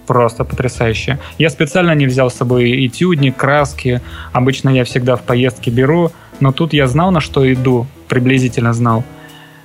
[0.07, 1.19] просто потрясающе.
[1.37, 4.01] Я специально не взял с собой этюдник, краски.
[4.31, 6.11] Обычно я всегда в поездке беру.
[6.39, 7.87] Но тут я знал, на что иду.
[8.07, 9.03] Приблизительно знал.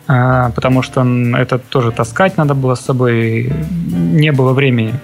[0.07, 1.05] А, потому что
[1.37, 3.53] это тоже таскать надо было с собой.
[4.13, 4.95] Не было времени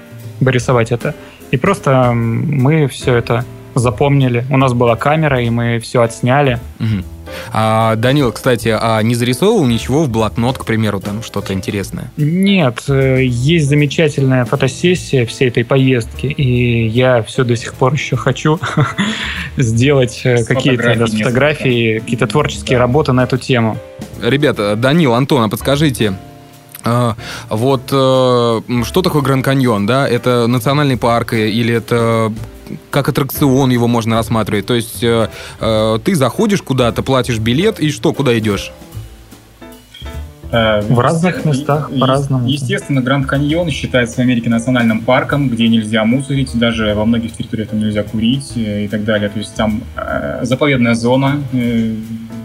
[0.40, 1.14] рисовать это.
[1.50, 3.44] И просто мы все это
[3.74, 4.44] запомнили.
[4.50, 6.58] У нас была камера, и мы все отсняли.
[6.78, 7.04] Мгм.
[7.52, 12.10] А, Данила, кстати, а не зарисовывал ничего в блокнот, к примеру, там что-то интересное?
[12.16, 18.16] Нет, э, есть замечательная фотосессия всей этой поездки, и я все до сих пор еще
[18.16, 18.58] хочу
[19.56, 22.82] сделать э, какие-то да, фотографии, какие-то творческие Да.
[22.82, 23.78] работы на эту тему.
[24.22, 26.14] Ребята, Данил, Антон, а подскажите,
[26.84, 27.16] а,
[27.48, 30.06] вот э, что такое Гранд Каньон, да?
[30.08, 32.32] Это национальный парк или это
[32.90, 34.66] как аттракцион его можно рассматривать?
[34.66, 35.28] То есть э,
[35.60, 38.72] э, ты заходишь куда-то, платишь билет и что, куда идешь?
[40.54, 42.46] Э, В разных местах по-разному.
[42.48, 47.70] Естественно, Гранд Каньон считается в Америке национальным парком, где нельзя мусорить, даже во многих территориях
[47.70, 49.28] там нельзя курить э, и так далее.
[49.30, 51.40] То есть там э, заповедная зона.
[51.52, 51.94] э,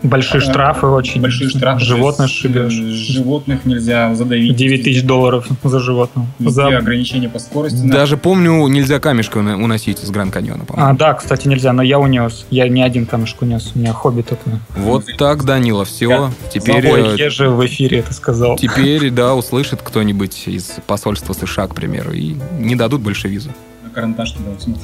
[0.02, 1.22] Большие э, штрафы очень.
[1.22, 1.84] Большие штрафы.
[1.84, 2.72] Животных шибешь.
[2.74, 4.56] Животных нельзя задавить.
[4.56, 6.26] 9 тысяч долларов за животного.
[6.40, 7.84] Везде За- ограничения по скорости.
[7.84, 11.84] на- Даже помню, нельзя камешка уна- уносить из Гранд Каньона, А, да, кстати, нельзя, но
[11.84, 12.46] я унес.
[12.50, 13.72] Я не один камешек унес.
[13.76, 14.60] У меня хобби такое.
[14.78, 16.32] Вот так, Данила, все.
[16.52, 18.58] Теперь, Ой, э, я же в эфире это сказал.
[18.58, 23.50] теперь, да, услышит кто-нибудь из посольства США, к примеру, и не дадут больше визу.
[23.84, 24.78] на карандаш туда вот.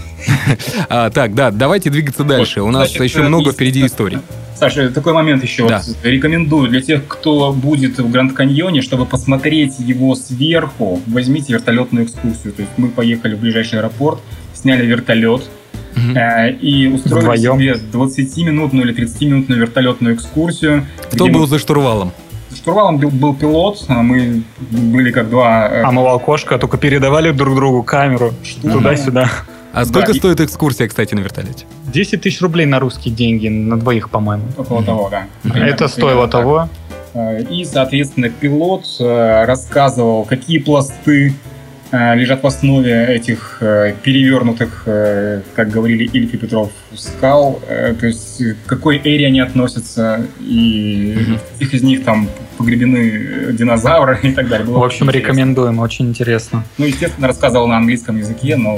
[0.89, 2.61] А, так, да, давайте двигаться дальше.
[2.61, 4.19] У нас значит, еще э, много есть- впереди историй.
[4.57, 5.67] Саша, такой момент еще.
[5.67, 5.81] Да.
[5.85, 12.05] Вот рекомендую для тех, кто будет в Гранд Каньоне, чтобы посмотреть его сверху, возьмите вертолетную
[12.05, 12.53] экскурсию.
[12.53, 14.21] То есть мы поехали в ближайший аэропорт,
[14.53, 15.43] сняли вертолет
[15.97, 17.59] э, и устроили Вдвоем.
[17.59, 20.85] себе 20-минутную или 30-минутную вертолетную экскурсию.
[21.11, 22.13] Кто был мы- за штурвалом?
[22.55, 25.67] За штурвалом был, был пилот, а мы были как два...
[25.69, 28.79] э, А мы окошко только передавали друг другу камеру штурмана.
[28.81, 29.29] туда-сюда.
[29.73, 31.65] А сколько и- стоит экскурсия, кстати, на вертолете?
[31.91, 34.43] 10 тысяч рублей на русские деньги, на двоих, по-моему.
[34.57, 35.25] Около того, да.
[35.43, 36.41] Это Примерно- стоило примерно так.
[36.41, 36.69] того.
[37.13, 41.33] Э, И, соответственно, пилот э, рассказывал, какие пласты
[41.91, 43.61] э, лежат в основе этих
[44.03, 44.83] перевернутых,
[45.55, 51.73] как говорили Ильф и Петров, скал, то есть к какой эре они относятся, и каких
[51.73, 52.29] из них там
[52.65, 54.65] погребены динозавры и так далее.
[54.65, 56.63] Было В общем, рекомендуем, очень интересно.
[56.77, 58.77] Ну, естественно, рассказывал на английском языке, но...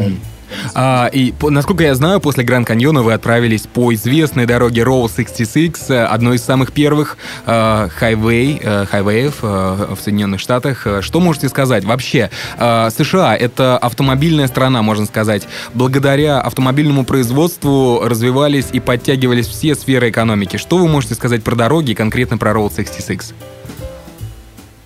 [0.74, 5.10] А, и, по- насколько я знаю, после Гранд Каньона вы отправились по известной дороге Roll
[5.14, 10.88] 66, э, одной из самых первых э, хайвей, э, хайвеев э, в Соединенных Штатах.
[10.88, 11.84] Э, Что можете сказать?
[11.84, 15.46] Вообще, э, США— это автомобильная страна, можно сказать.
[15.74, 20.56] Благодаря автомобильному производству развивались и подтягивались все сферы экономики.
[20.56, 23.34] Что вы можете сказать про дороги конкретно про Roll 66?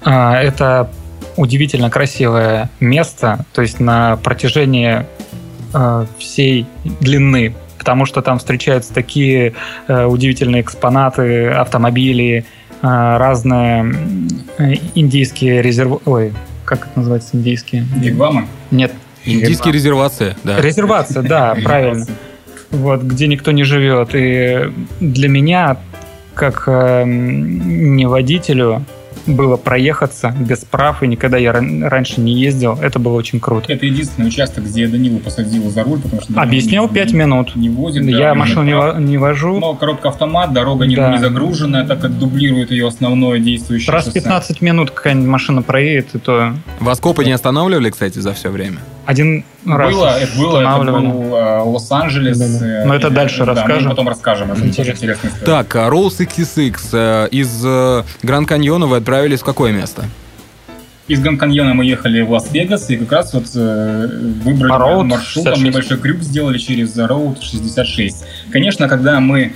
[0.04, 0.90] А, Это
[1.38, 5.06] удивительно красивое место, то есть на протяжении
[5.74, 9.54] э, всей длины, потому что там встречаются такие
[9.88, 12.46] э, удивительные экспонаты, автомобили,
[12.82, 13.94] э, разные
[14.94, 16.02] индийские резерв...
[16.06, 16.34] Ой,
[16.66, 17.86] как это называется индийские?
[17.96, 18.48] Вигвамы?
[18.72, 18.92] Нет,
[19.26, 20.60] Индийские резервации, да.
[20.60, 22.06] резервация, да, правильно.
[22.72, 24.10] Вот, где никто не живет.
[24.14, 25.78] И для меня,
[26.34, 28.84] как э, не водителю,
[29.28, 32.78] было проехаться без прав, и никогда я ран- раньше не ездил.
[32.82, 33.72] Это было очень круто.
[33.72, 36.34] Это единственный участок, где Данилу посадил за руль, потому что...
[36.34, 37.56] Данила Объяснил не- пять не- минут.
[37.56, 38.04] Не возит.
[38.04, 39.00] Я машину не, прав.
[39.00, 39.60] не вожу.
[39.60, 41.12] Но коробка автомат, дорога не, Да.
[41.12, 44.20] не загруженная, так как дублирует ее основное действующее Раз в шоссе.
[44.22, 48.78] 15 минут какая-нибудь машина проедет, и то Вас копы не останавливали, кстати, за все время?
[49.06, 52.38] Один раз Было, это было, это был э, Лос-Анджелес.
[52.38, 52.66] Да-да.
[52.66, 53.90] э, Но это и- дальше да, мы расскажем.
[53.90, 54.52] потом расскажем.
[54.52, 55.46] Это интересная история.
[55.46, 56.90] Так, а Roll 66.
[56.94, 60.04] э, Из э, Гранд Каньона вы отправились в какое место?
[61.08, 64.08] Из Гранд-Каньона мы ехали в Лас-Вегас, и как раз вот э,
[64.44, 65.64] выбрали Route маршрут, там 66.
[65.66, 68.24] небольшой крюк сделали через Road 66.
[68.52, 69.52] Конечно, когда мы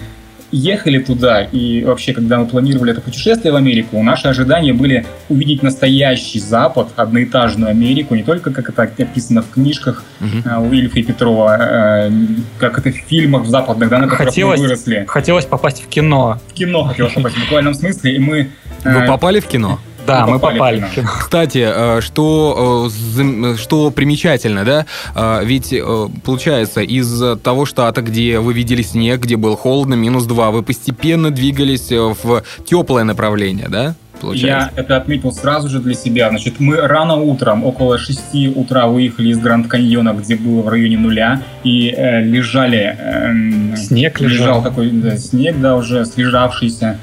[0.51, 5.63] ехали туда, и вообще, когда мы планировали это путешествие в Америку, наши ожидания были увидеть
[5.63, 11.03] настоящий Запад, одноэтажную Америку, не только как это описано в книжках э, у Ильфа и
[11.03, 12.11] Петрова, э,
[12.57, 15.05] как это в фильмах в западных, да, на которых Хотелось- мы выросли.
[15.07, 16.39] Хотелось попасть в кино.
[16.49, 18.49] В кино хотелось попасть в буквальном смысле, и мы...
[18.83, 19.79] Вы э, попали в кино?
[20.05, 20.83] Да, Мы мы попали.
[21.19, 24.85] Кстати, э, что, э, что примечательно, да?
[25.15, 30.25] Э, Ведь э, получается, из того штата, где вы видели снег, где был холодно, минус
[30.25, 33.95] 2, вы постепенно двигались э, в теплое направление, да?
[34.21, 34.71] Получается.
[34.75, 36.29] Я это отметил сразу же для себя.
[36.29, 40.97] Значит, мы рано утром, около 6 утра, выехали из Гранд Каньона, где было в районе
[40.97, 42.95] нуля, и э, лежали...
[42.97, 44.63] эм, Снег лежал лежал.
[44.63, 46.97] такой да, снег, да, уже слежавшийся,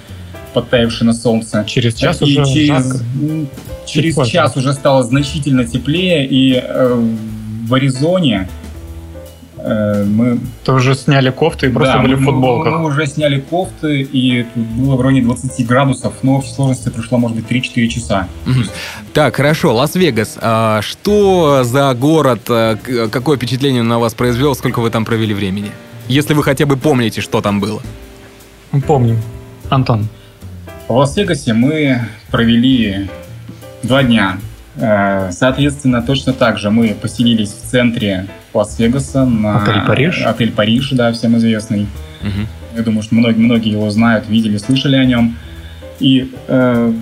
[0.52, 1.64] подтаявший на солнце.
[1.66, 2.98] Через час и уже через, жарко.
[3.86, 7.04] через час уже стало значительно теплее, и э,
[7.68, 8.48] в Аризоне
[9.58, 12.72] э, мы То уже сняли кофту и просто да, были в мы- футболках.
[12.80, 17.18] Мы, уже сняли кофты, и тут было в районе 20 градусов, но в сложности прошло,
[17.18, 18.28] может быть, 3-4 часа.
[19.12, 20.38] Так, хорошо, Лас-Вегас.
[20.40, 22.40] А Что за город?
[22.44, 24.54] к- Какое впечатление он на вас произвел?
[24.54, 25.70] Сколько вы там провели времени?
[26.08, 27.80] Если вы хотя бы помните, что там было.
[28.86, 29.18] Помним.
[29.70, 30.08] Антон.
[30.88, 33.08] В Лас-Вегасе мы провели
[33.82, 34.38] два дня.
[34.76, 40.22] Э, Соответственно, точно так же мы поселились в центре Лас-Вегаса на Отель «Париж».
[40.24, 41.86] Отель Париж, да, всем известный.
[42.22, 42.46] Мгм.
[42.76, 45.36] Я думаю, что многие, многие его знают, видели, слышали о нем.
[46.00, 46.92] И э,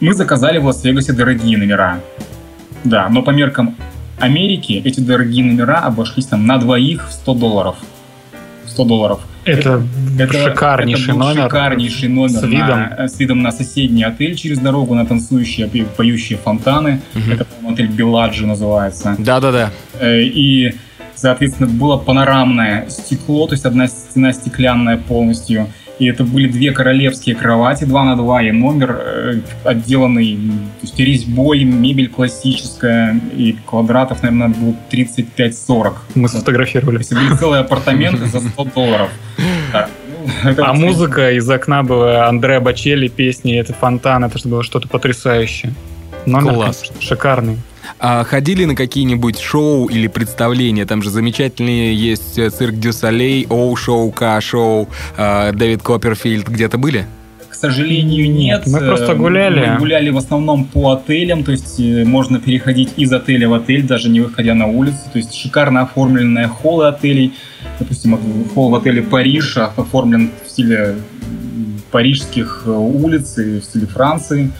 [0.00, 2.00] мы заказали в Лас-Вегасе дорогие номера.
[2.84, 3.76] Да, но по меркам
[4.18, 7.76] Америки эти дорогие номера обошлись там на двоих в 100 долларов.
[8.66, 9.20] 100 долларов.
[9.58, 9.82] Это,
[10.18, 11.42] Это- шикарнейший это номер.
[11.44, 12.68] Шикарнейший номер с видом.
[12.98, 17.00] На, с видом на соседний отель через дорогу, на танцующие, поющие фонтаны.
[17.14, 17.32] Мгм.
[17.32, 19.16] Это, по-моему, отель Беладжи называется.
[19.18, 19.70] Да-да-да.
[19.98, 20.74] Э, И,
[21.14, 25.66] соответственно, было панорамное стекло, то есть одна стена стеклянная полностью.
[26.00, 30.36] И это были две королевские кровати, 2 на 2, и номер э, отделанный
[30.80, 35.94] то есть резьбой, мебель классическая, и квадратов, наверное, было 35-40.
[36.14, 36.98] Мы То сфотографировали.
[36.98, 39.10] есть были целые апартаменты за 100 долларов.
[40.22, 44.62] Ну, это А вот музыка из окна была Андреа Бачелли, песни, это фонтан, это было
[44.62, 45.72] что-то потрясающее.
[46.26, 46.82] Номер Класс.
[46.82, 47.56] конечно, шикарный.
[47.98, 50.86] А ходили на какие-нибудь шоу или представления?
[50.86, 56.48] Там же замечательные есть э, цирк Дю Солей, Оу-шоу, К-шоу, э, Дэвид Копперфильд.
[56.48, 57.06] Где-то были?
[57.48, 58.62] К сожалению, нет.
[58.66, 59.66] Мы просто Э, гуляли.
[59.72, 64.08] Мы гуляли в основном по отелям, то есть можно переходить из отеля в отель, даже
[64.08, 64.98] не выходя на улицу.
[65.12, 67.34] То есть шикарно оформленные холлы отелей.
[67.78, 68.18] Допустим,
[68.54, 70.96] холл в отеле Париж оформлен в стиле
[71.90, 74.50] парижских улиц и в стиле Франции.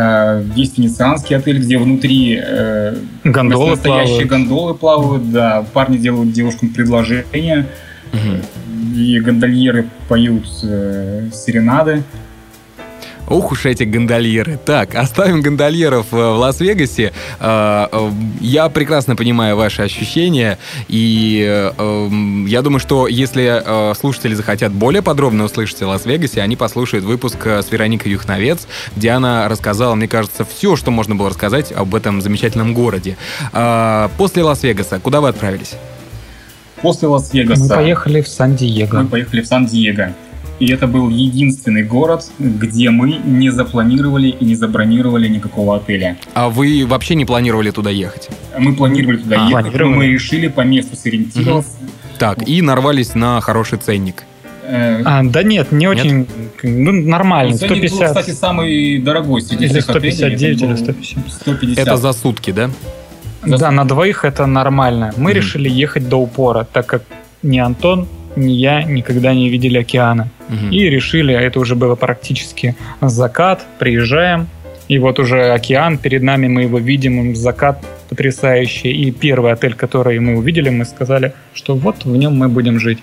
[0.00, 2.94] Э, Есть венецианский отель, где внутри э,
[3.24, 4.30] Гондолы настоящие плавают.
[4.30, 5.66] гондолы плавают, да.
[5.72, 7.66] Парни делают девушкам предложения
[8.94, 12.04] и гондольеры поют э, серенады.
[13.28, 14.58] Ох уж эти гондольеры.
[14.64, 17.12] Так, оставим гондольеров э, в Лас-Вегасе.
[17.40, 18.10] Э, э,
[18.40, 20.58] я прекрасно понимаю ваши ощущения,
[20.88, 21.72] и
[22.48, 27.70] я думаю, что если слушатели захотят более подробно услышать о Лас-Вегасе, они послушают выпуск с
[27.70, 28.66] Вероникой Юхновец,
[28.96, 33.16] где она рассказала, мне кажется, все, что можно было рассказать об этом замечательном городе.
[34.16, 35.74] После Лас-Вегаса куда вы отправились?
[36.82, 37.62] После Лас-Вегаса.
[37.62, 39.02] Мы поехали в Сан-Диего.
[39.02, 40.14] Мы поехали в Сан-Диего.
[40.58, 46.16] И это был единственный город, где мы не запланировали и не забронировали никакого отеля.
[46.34, 48.28] А вы вообще не планировали туда ехать?
[48.58, 51.76] Мы планировали туда а, ехать, но мы решили по месту сориентироваться.
[51.80, 51.90] Угу.
[52.18, 54.24] Так, и нарвались на хороший ценник.
[54.64, 56.26] Э, а, да нет, не очень,
[56.62, 57.98] ну, нормально, 150.
[57.98, 61.18] Был, кстати, самый дорогой среди или 159, или 150.
[61.32, 61.78] 150.
[61.78, 62.70] Это за сутки, да?
[63.44, 65.14] За да, на двоих это нормально.
[65.16, 67.02] Мы mm решили ехать до упора, так как
[67.42, 68.08] ни Антон,
[68.38, 70.28] ни я никогда не видели океана.
[70.48, 70.72] Угу.
[70.72, 74.48] И решили, это уже было практически закат, приезжаем,
[74.88, 78.90] и вот уже океан перед нами, мы его видим, закат потрясающий.
[78.90, 82.98] И первый отель, который мы увидели, мы сказали, что вот в нем мы будем жить.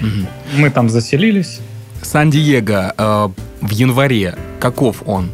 [0.00, 0.60] Угу.
[0.60, 1.60] Мы там заселились.
[2.00, 3.28] Сан-Диего э,
[3.60, 5.30] в январе, каков он?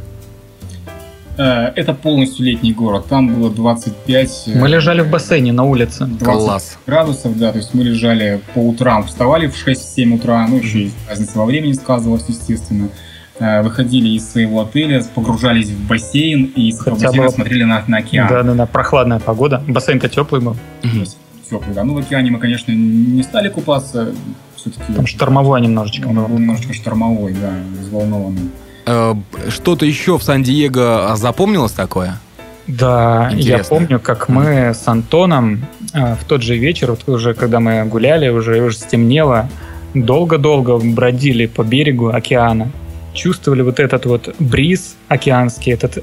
[1.39, 3.07] Э, это полностью летний город.
[3.09, 4.45] Там было 25...
[4.47, 6.09] Э, мы лежали в бассейне на улице.
[6.21, 6.79] Класс.
[6.87, 7.53] градусов, да.
[7.53, 10.47] То есть мы лежали по утрам, вставали в 6-7 утра.
[10.47, 12.91] Ну, еще и разница во времени сказывалась, естественно.
[13.39, 17.29] Э, выходили из своего отеля, погружались в бассейн и с бассейна было...
[17.31, 18.29] смотрели на, на океан.
[18.29, 19.63] Да, да, да, прохладная погода.
[19.67, 20.57] Бассейн-то теплый был.
[21.49, 21.85] Теплый, да.
[21.85, 24.15] Ну, в океане мы, конечно, не стали купаться.
[24.57, 24.93] Все-таки...
[24.93, 26.07] Там штормовой немножечко.
[26.07, 28.51] Он был немножечко штормовой, да, взволнованный.
[28.87, 29.15] Э,
[29.49, 32.19] что-то еще в Сан-Диего запомнилось такое?
[32.67, 33.75] Да, Интересно.
[33.75, 37.85] я помню, как мы с Антоном э, в тот же вечер, вот уже когда мы
[37.85, 39.49] гуляли, уже, уже стемнело,
[39.95, 42.71] долго-долго бродили по берегу океана,
[43.15, 46.03] чувствовали вот этот вот бриз океанский, этот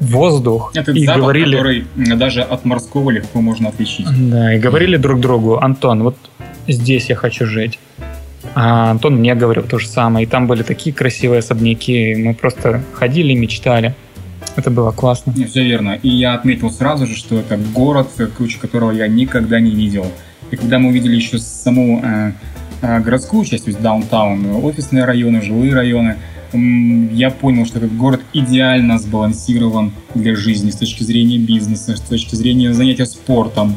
[0.00, 0.72] воздух.
[0.74, 1.56] Этот и запах, говорили...
[1.56, 4.06] который даже от морского легко можно отличить.
[4.30, 6.16] Да, и говорили друг другу, Антон, вот
[6.68, 7.78] здесь я хочу жить.
[8.54, 10.26] А Антон мне говорил то же самое.
[10.26, 12.14] И там были такие красивые особняки.
[12.16, 13.94] Мы просто ходили и мечтали.
[14.56, 15.32] Это было классно.
[15.36, 15.98] Не, все верно.
[16.02, 20.06] И я отметил сразу же, что это город, круче которого я никогда не видел.
[20.50, 22.32] И когда мы увидели еще саму э,
[22.82, 26.16] э, городскую часть, то есть даунтаун, офисные районы, жилые районы,
[26.52, 32.34] я понял, что этот город идеально сбалансирован для жизни с точки зрения бизнеса, с точки
[32.34, 33.76] зрения занятия спортом,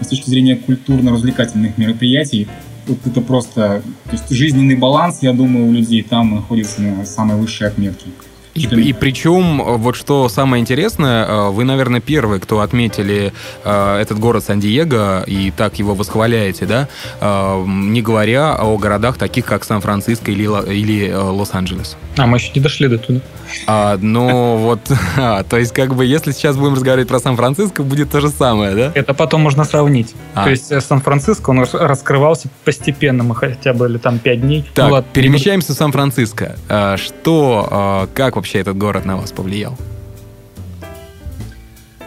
[0.00, 2.48] с точки зрения культурно-развлекательных мероприятий
[2.86, 7.36] вот это просто то есть жизненный баланс, я думаю, у людей там находится на самой
[7.36, 8.06] высшей отметке.
[8.54, 13.32] И, и причем, вот что самое интересное, э, вы, наверное, первые, кто отметили
[13.64, 16.88] э, этот город Сан-Диего и так его восхваляете, да,
[17.20, 21.96] э, не говоря о городах таких, как Сан-Франциско или, или Лос-Анджелес.
[22.16, 23.20] А мы еще не дошли до туда.
[23.66, 24.80] А, ну вот,
[25.16, 28.74] а, то есть как бы если сейчас будем разговаривать про Сан-Франциско, будет то же самое,
[28.74, 28.92] да?
[28.94, 30.14] Это потом можно сравнить.
[30.34, 30.44] А.
[30.44, 34.64] То есть Сан-Франциско, он раскрывался постепенно, мы хотя бы там пять дней.
[34.74, 36.56] Так, ну, перемещаемся в Сан-Франциско.
[36.96, 39.74] Что, как вообще этот город на вас повлиял?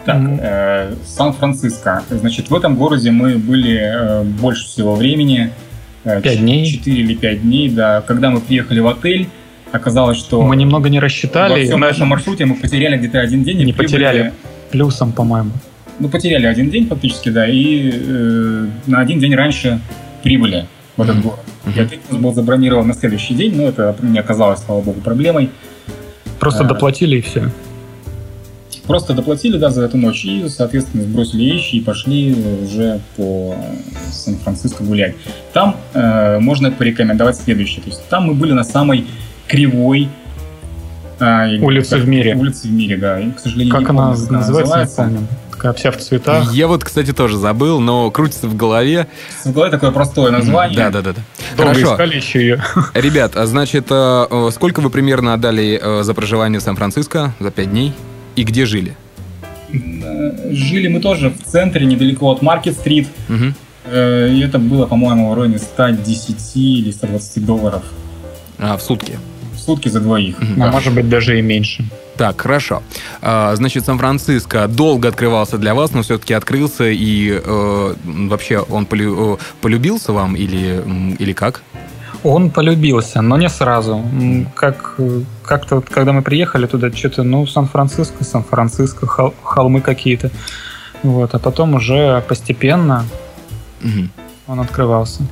[0.04, 2.04] Так, э, Сан-Франциско.
[2.10, 5.50] Значит, в этом городе мы были э, больше всего времени.
[6.04, 6.64] Э, пять дней?
[6.64, 8.02] Четыре или пять дней, да.
[8.06, 9.26] Когда мы приехали в отель,
[9.72, 10.40] оказалось, что...
[10.42, 11.54] Мы немного не рассчитали.
[11.54, 13.64] Во всем нашем маршруте мы потеряли где-то один день.
[13.64, 14.32] Не потеряли,
[14.70, 15.50] плюсом, по-моему.
[15.98, 19.80] Ну, потеряли один день фактически, да, и э, на один день раньше
[20.22, 21.22] прибыли в этот mm-hmm.
[21.22, 21.40] город.
[21.74, 25.00] И отель у нас был забронирован на следующий день, но это не оказалось, слава богу,
[25.00, 25.50] проблемой.
[26.38, 27.50] Просто а, доплатили и все.
[28.86, 32.34] Просто доплатили, да, за эту ночь и, соответственно, сбросили вещи и пошли
[32.64, 33.54] уже по
[34.10, 35.14] Сан-Франциско гулять.
[35.52, 37.82] Там э, можно порекомендовать следующее.
[37.82, 39.04] То есть там мы были на самой
[39.46, 40.08] кривой
[41.20, 42.34] а, улице как, в мире.
[42.34, 43.20] Улице в мире, да.
[43.20, 45.28] И, к сожалению, как она помню, называется, называется, не помню.
[45.58, 46.52] Такая вся в цветах.
[46.52, 49.08] Я вот, кстати, тоже забыл, но крутится в голове.
[49.44, 50.76] В голове такое простое название.
[50.76, 51.14] Да, да, да.
[51.14, 51.22] да.
[51.56, 51.94] Хорошо.
[51.94, 52.62] искали еще ее.
[52.94, 57.50] Ребят, а значит, э, э, сколько вы примерно отдали э, за проживание в Сан-Франциско за
[57.50, 57.92] пять дней?
[58.36, 58.96] И где жили?
[59.72, 63.08] Жили мы тоже в центре, недалеко от Маркет-стрит.
[63.28, 63.54] Угу.
[63.92, 67.82] И это было, по-моему, в районе 110 или 120 долларов.
[68.60, 69.18] А, в сутки?
[69.56, 70.36] сутки за двоих.
[70.40, 71.84] А может быть даже и меньше.
[72.18, 72.82] Так, хорошо.
[73.22, 79.34] А, значит, Сан-Франциско долго открывался для вас, но все-таки открылся, и э, вообще он полю,
[79.34, 80.82] э, полюбился вам или,
[81.20, 81.62] или как?
[82.24, 84.02] Он полюбился, но не сразу.
[84.56, 84.96] Как,
[85.44, 90.32] как-то вот, когда мы приехали туда, что-то, ну, Сан-Франциско, Сан-Франциско, хол, холмы какие-то.
[91.04, 93.06] Вот, а потом уже постепенно
[93.80, 94.08] угу.
[94.48, 95.22] он открывался.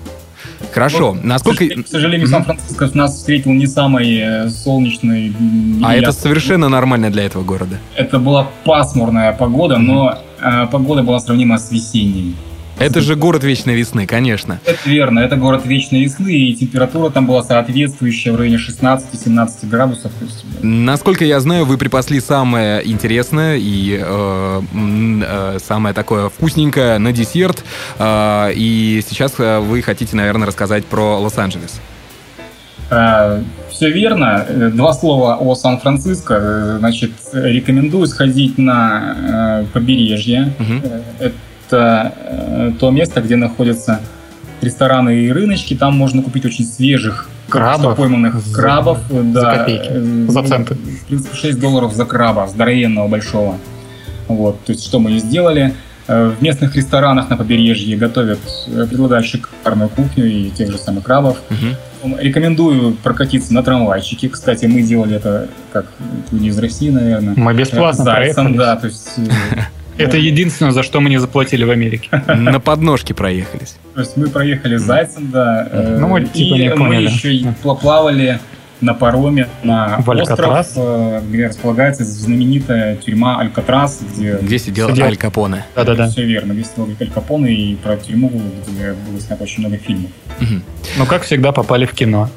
[0.72, 1.12] Хорошо.
[1.12, 1.66] Вот, Насколько...
[1.82, 5.34] К сожалению, Сан-Франциско нас встретил не самый э, солнечный...
[5.82, 7.78] А это совершенно нормально для этого города?
[7.94, 12.34] Это была пасмурная погода, но э, погода была сравнима с весенней.
[12.79, 14.61] Это же город вечной весны, конечно.
[14.66, 20.12] Это верно, это город вечной весны, и температура там была соответствующая в районе 16-17 градусов.
[20.62, 24.62] Насколько я знаю, вы припасли самое интересное и э,
[25.22, 27.64] э, самое такое вкусненькое на десерт,
[27.99, 31.81] э, и сейчас э, вы хотите, наверное, рассказать про Лос-Анджелес.
[32.91, 34.47] Э, Все верно.
[34.74, 36.77] Два слова о Сан-Франциско.
[36.79, 40.53] Значит, рекомендую сходить на побережье.
[40.59, 41.33] Угу.
[41.67, 44.01] Это э, то место, где находятся
[44.61, 45.75] рестораны и рыночки.
[45.75, 48.99] Там можно купить очень свежих крабов, пойманных за, крабов.
[49.11, 50.75] За да, копейки, э, за центы.
[50.75, 53.59] В принципе, 6 долларов за краба, здоровенного, большого.
[54.29, 55.75] Вот, то есть, что мы и сделали.
[56.09, 61.39] Э, в местных ресторанах на побережье готовят, предлагают шикарную кухню и тех же самых крабов.
[61.51, 62.17] Угу.
[62.19, 64.29] Рекомендую прокатиться на трамвайчике.
[64.29, 65.87] Кстати, мы делали это как
[66.31, 67.35] не из России, наверное.
[67.37, 69.19] Мы бесплатно Зайцем, да, то есть
[69.99, 72.09] Это единственное, за что мы не заплатили в Америке.
[72.26, 73.76] На подножке проехались.
[73.94, 75.68] То есть мы проехали зайцем, да.
[75.72, 77.05] Ну, мы типа не поняли.
[77.05, 78.40] мы еще плавали
[78.80, 84.36] на пароме на остров, э, где располагается знаменитая тюрьма Алькатрас, где...
[84.36, 85.07] Где сидел, сидел...
[85.07, 85.64] Аль Капоне.
[85.74, 86.09] Да-да-да.
[86.09, 88.30] Все верно, где сидел Аль Капоне, и про тюрьму,
[88.68, 90.11] где было снято очень много фильмов.
[90.40, 90.61] Угу.
[90.99, 92.28] Ну, как всегда, попали в кино.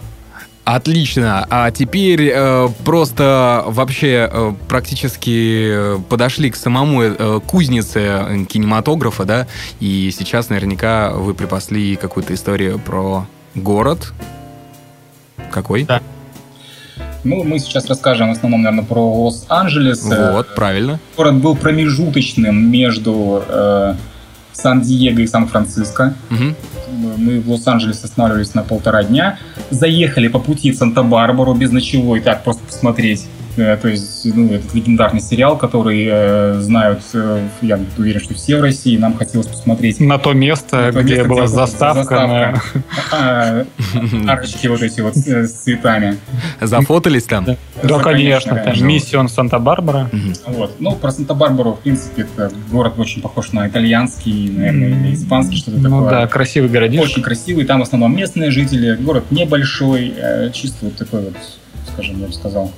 [0.75, 1.47] Отлично.
[1.49, 9.47] А теперь э, просто вообще э, практически подошли к самому э, кузнице кинематографа, да,
[9.79, 14.13] и сейчас наверняка вы припасли какую-то историю про город.
[15.51, 15.85] Какой?
[15.85, 16.03] Да.
[17.23, 20.03] Ну, мы сейчас расскажем в основном, наверное, про Лос-Анджелес.
[20.03, 20.99] Вот, правильно.
[21.17, 23.95] Город был промежуточным между э,
[24.59, 26.13] Сан-Диего и Сан-Франциско.
[26.31, 26.55] Угу
[27.17, 29.37] мы в Лос-Анджелесе останавливались на полтора дня,
[29.69, 35.21] заехали по пути в Санта-Барбару без ночевой, так просто посмотреть то есть, ну, этот легендарный
[35.21, 39.99] сериал, который э, знают, э, я уверен, что все в России, нам хотелось посмотреть.
[39.99, 42.03] На то место, на то где место, была где заставка.
[42.03, 43.65] заставка.
[44.25, 44.33] На...
[44.33, 46.17] Арочки вот эти вот э, с цветами.
[46.61, 47.45] Зафотались там?
[47.45, 48.55] Да, да конечно.
[48.55, 48.85] конечно.
[48.85, 50.09] Миссион Санта-Барбара.
[50.45, 50.75] Вот.
[50.79, 55.77] Ну, про Санта-Барбару, в принципе, это город очень похож на итальянский, наверное, или испанский, что-то
[55.77, 55.99] ну, такое.
[55.99, 57.03] Ну да, красивый городишко.
[57.03, 57.65] Очень красивый.
[57.65, 58.95] Там в основном местные жители.
[58.95, 60.13] Город небольшой,
[60.53, 61.35] чисто вот такой вот,
[61.93, 62.71] скажем, я бы сказал,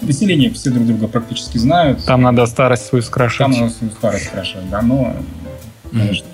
[0.00, 2.04] население все друг друга практически знают.
[2.04, 3.52] Там надо старость свою скрашивать.
[3.52, 5.14] Там надо свою старость скрашивать, да, но
[5.92, 6.26] Конечно.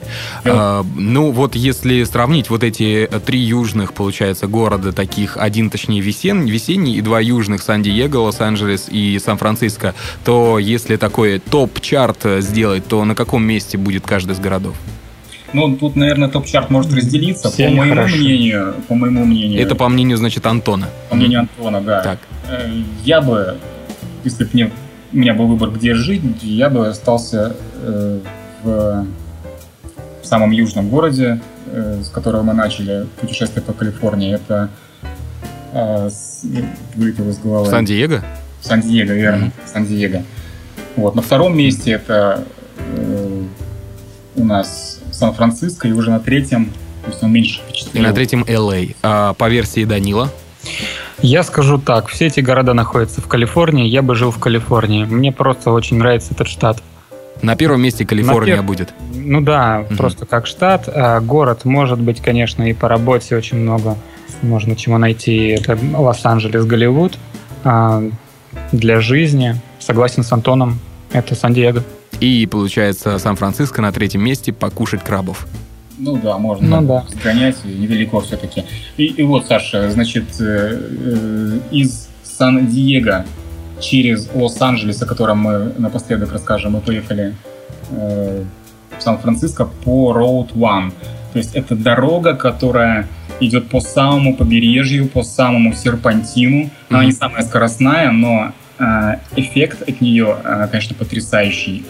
[0.45, 6.47] А, ну вот если сравнить вот эти три южных, получается, города таких, один точнее весен,
[6.47, 9.95] весенний и два южных, Сан-Диего, Лос-Анджелес и Сан-Франциско,
[10.25, 14.75] то если такой топ-чарт сделать, то на каком месте будет каждый из городов?
[15.53, 18.17] Ну, тут, наверное, топ-чарт может разделиться, Все по моему хорошо.
[18.17, 18.75] мнению.
[18.89, 19.61] По моему мнению.
[19.61, 20.89] Это по мнению, значит, Антона.
[21.11, 22.01] По мнению Антона, да.
[22.01, 22.19] Так.
[22.53, 22.69] Э,
[23.05, 23.57] я бы,
[24.25, 24.71] если бы мне,
[25.13, 28.21] у меня был выбор, где жить, я бы остался э,
[28.63, 29.07] в,
[30.23, 34.35] в самом южном городе, э, с которого мы начали путешествие по Калифорнии.
[34.35, 34.69] Это
[35.73, 36.11] э,
[36.95, 37.71] вылетело из головы.
[37.71, 38.23] Сан-Диего?
[38.61, 39.45] Сан-Диего, верно.
[39.47, 39.73] Mm-hmm.
[39.73, 40.23] Сан-Диего.
[40.97, 41.15] Вот.
[41.15, 42.45] На втором месте это
[42.79, 43.43] э,
[44.37, 46.67] у нас Сан-Франциско, и уже на третьем,
[47.03, 48.03] то есть он меньше впечатлил.
[48.03, 48.95] И на третьем LA.
[49.03, 50.31] А по версии Данила?
[51.21, 55.05] Я скажу так, все эти города находятся в Калифорнии, я бы жил в Калифорнии.
[55.05, 56.83] Мне просто очень нравится этот штат.
[57.43, 58.65] На первом месте Калифорния пер...
[58.65, 58.95] будет.
[59.15, 59.97] Ну да, угу.
[59.97, 60.89] просто как штат.
[60.89, 63.97] А город может быть, конечно, и по работе очень много.
[64.43, 65.49] Можно чему найти.
[65.49, 67.19] Это Лос-Анджелес, Голливуд.
[67.65, 68.03] А
[68.71, 70.79] для жизни, согласен с Антоном,
[71.13, 71.83] это Сан-Диего.
[72.21, 75.47] И, получается, Сан-Франциско на третьем месте покушать крабов.
[75.99, 77.05] Ну да, можно ну, да.
[77.09, 78.65] сгонять, недалеко все-таки.
[78.97, 83.25] И, и вот, Саша, значит, э, э, из Сан-Диего
[83.81, 87.35] через Лос-Анджелес, о котором мы напоследок расскажем, мы поехали
[87.91, 88.45] э,
[88.99, 90.93] в Сан-Франциско по Road One.
[91.33, 93.09] То есть это дорога, которая
[93.41, 96.71] идет по самому побережью, по самому серпантину.
[96.89, 97.07] Она mm-hmm.
[97.07, 101.85] не самая скоростная, но Э, эффект от нее, э, конечно, потрясающий.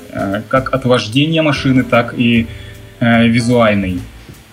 [0.49, 2.49] Как от вождения машины, так и
[3.03, 4.01] визуальный.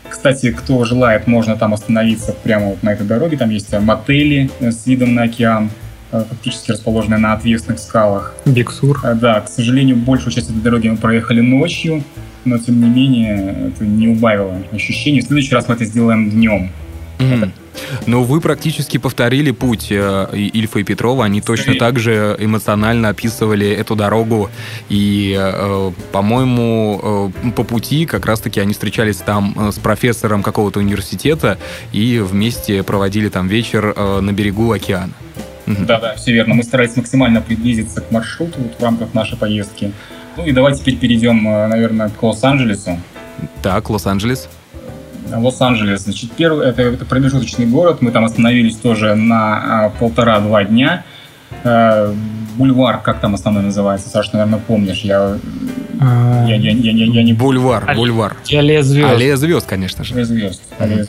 [0.10, 3.38] Кстати, кто желает, можно там остановиться прямо вот на этой дороге.
[3.38, 5.70] Там есть мотели с видом на океан,
[6.12, 8.34] фактически расположенные на отвесных скалах.
[8.46, 9.00] Биксур.
[9.16, 12.04] Да, к сожалению, большую часть этой дороги мы проехали ночью,
[12.44, 15.22] но тем не менее это не убавило ощущений.
[15.22, 16.72] В следующий раз мы это сделаем днем.
[17.20, 17.52] Mm-hmm.
[18.06, 21.26] Но вы практически повторили путь э, Ильфа и Петрова.
[21.26, 24.50] Они точно так же эмоционально описывали эту дорогу.
[24.90, 31.58] И, э, по-моему, э, по пути как раз-таки они встречались там с профессором какого-то университета
[31.92, 35.14] и вместе проводили там вечер на берегу океана.
[35.66, 36.56] Да-да, все верно.
[36.56, 39.92] Мы старались максимально приблизиться к маршруту вот в рамках нашей поездки.
[40.38, 43.00] Ну и давайте теперь перейдем, наверное, к Лос-Анджелесу.
[43.62, 44.50] Так, Лос-Анджелес.
[45.34, 46.02] Лос-Анджелес.
[46.02, 48.02] Значит, первый это, это промежуточный город.
[48.02, 51.04] Мы там остановились тоже на а, полтора-два дня.
[51.64, 52.14] А,
[52.56, 54.10] бульвар, как там основной называется?
[54.10, 55.02] Саша, наверное, помнишь.
[55.02, 55.38] Я,
[56.00, 56.46] а...
[56.48, 57.34] я, я, я, я, я не...
[57.34, 58.38] Бульвар, бульвар.
[58.52, 59.12] Аллея звезд.
[59.12, 60.14] Аллея звезд, конечно же.
[60.14, 60.62] Аллея звезд.
[60.78, 61.08] Аллея...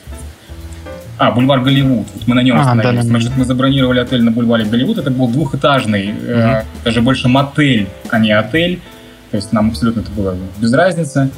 [1.17, 2.07] А, бульвар Голливуд.
[2.15, 2.95] Вот мы на нем а, остановились.
[2.95, 4.97] Да, да, Значит, мы забронировали отель на бульваре Голливуд.
[4.97, 6.25] Это был двухэтажный, угу.
[6.25, 8.81] э, даже больше мотель, а не отель.
[9.29, 11.29] То есть нам абсолютно это было без разницы.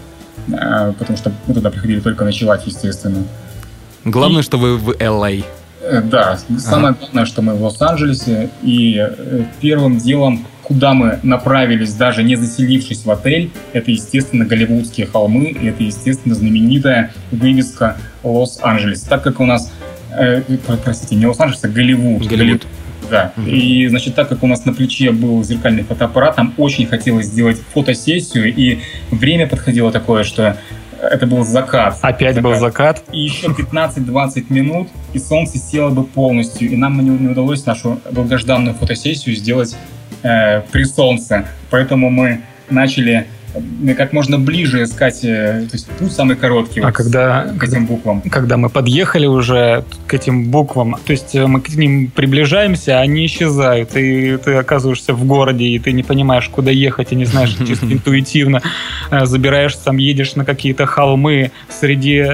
[0.51, 3.23] А, потому что мы туда приходили только ночевать, естественно.
[4.05, 4.43] Главное, и...
[4.43, 5.45] что вы в LA.
[5.81, 6.97] Э, да, самое ага.
[6.99, 8.49] главное, что мы в Лос-Анджелесе.
[8.61, 15.07] И э, первым делом, куда мы направились, даже не заселившись в отель, это, естественно, Голливудские
[15.07, 19.01] холмы, и это, естественно, знаменитая вывеска Лос-Анджелес.
[19.01, 19.71] Так как у нас,
[20.11, 20.41] э,
[20.83, 22.27] простите, не Лос-Анджелес, а Голливуд.
[22.27, 22.65] Голливуд.
[23.13, 23.31] Да.
[23.45, 27.61] И, значит, так как у нас на плече был зеркальный фотоаппарат, нам очень хотелось сделать
[27.73, 28.79] фотосессию, и
[29.11, 30.57] время подходило такое, что
[30.99, 31.97] это был закат.
[32.01, 32.43] Опять закат.
[32.43, 33.03] был закат.
[33.11, 37.99] И еще 15-20 минут, и солнце село бы полностью, и нам не, не удалось нашу
[38.09, 39.75] долгожданную фотосессию сделать
[40.23, 41.45] э, при солнце.
[41.69, 43.27] Поэтому мы начали
[43.95, 46.81] как можно ближе искать, э, то есть путь самый короткий.
[46.81, 48.21] А вот, когда, к этим буквам.
[48.21, 53.01] Когда мы подъехали уже к этим буквам, то есть э, мы к ним приближаемся, а
[53.01, 57.25] они исчезают, и ты оказываешься в городе, и ты не понимаешь, куда ехать, и не
[57.25, 58.61] знаешь, чисто интуитивно
[59.11, 62.25] э, забираешься там, едешь на какие-то холмы среди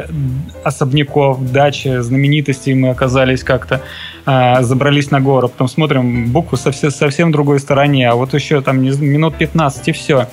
[0.63, 3.81] особняков, дачи, знаменитостей мы оказались как-то
[4.25, 9.35] забрались на гору, потом смотрим букву совсем, совсем другой стороне, а вот еще там минут
[9.37, 10.27] 15 и все.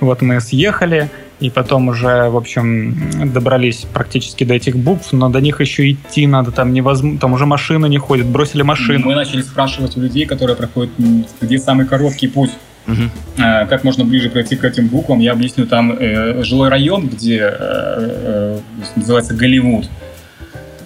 [0.00, 1.10] Вот мы съехали,
[1.42, 2.94] и потом уже, в общем,
[3.32, 7.46] добрались практически до этих букв, но до них еще идти надо, там невозможно, там уже
[7.46, 9.06] машины не ходят, бросили машину.
[9.06, 10.92] Мы начали спрашивать у людей, которые проходят,
[11.40, 12.50] где самый короткий путь.
[12.86, 13.02] Угу.
[13.36, 15.18] Как можно ближе пройти к этим буквам?
[15.18, 18.58] Я объясню, там э, жилой район, где э, э,
[18.96, 19.88] называется Голливуд,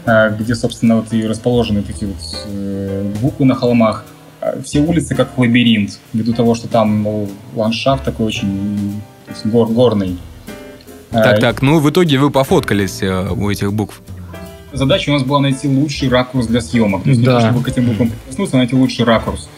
[0.06, 4.04] где, собственно, вот и расположены такие вот э, буквы на холмах.
[4.40, 9.68] А, все улицы как лабиринт, ввиду того, что там ну, ландшафт такой очень есть, гор,
[9.68, 10.18] горный.
[11.10, 14.00] Так, а, так, ну в итоге вы пофоткались э, у этих букв.
[14.72, 17.04] Задача у нас была найти лучший ракурс для съемок.
[17.04, 17.32] То есть да.
[17.32, 19.48] не то, чтобы к этим буквам прикоснуться, а найти лучший ракурс.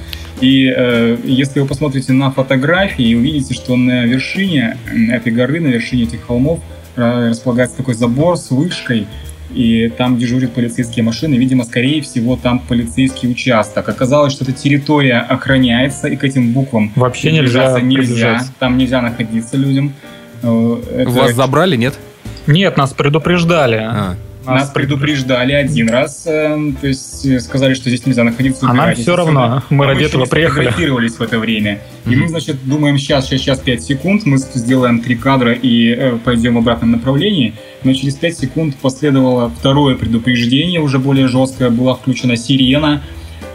[0.40, 4.76] И э, если вы посмотрите на фотографии, увидите, что на вершине
[5.10, 6.60] этой горы, на вершине этих холмов
[6.94, 9.08] э, располагается такой забор с вышкой,
[9.50, 11.34] и там дежурят полицейские машины.
[11.34, 13.88] Видимо, скорее всего, там полицейский участок.
[13.88, 18.44] Оказалось, что эта территория охраняется, и к этим буквам вообще нельзя, нельзя.
[18.58, 19.94] Там нельзя находиться людям.
[20.42, 21.10] Э, это...
[21.10, 21.98] Вас забрали, нет?
[22.46, 23.76] Нет, нас предупреждали.
[23.76, 24.16] А.
[24.54, 28.66] Нас предупреждали один раз, э, то есть э, сказали, что здесь нельзя находиться.
[28.68, 30.66] А нам все равно, мы ради этого приехали.
[30.66, 31.80] фотографировались в это время.
[32.06, 36.18] И мы, значит, думаем, сейчас, сейчас, сейчас 5 секунд, мы сделаем три кадра и э,
[36.24, 37.54] пойдем в обратном направлении.
[37.84, 43.02] Но через 5 секунд последовало второе предупреждение, уже более жесткое, была включена сирена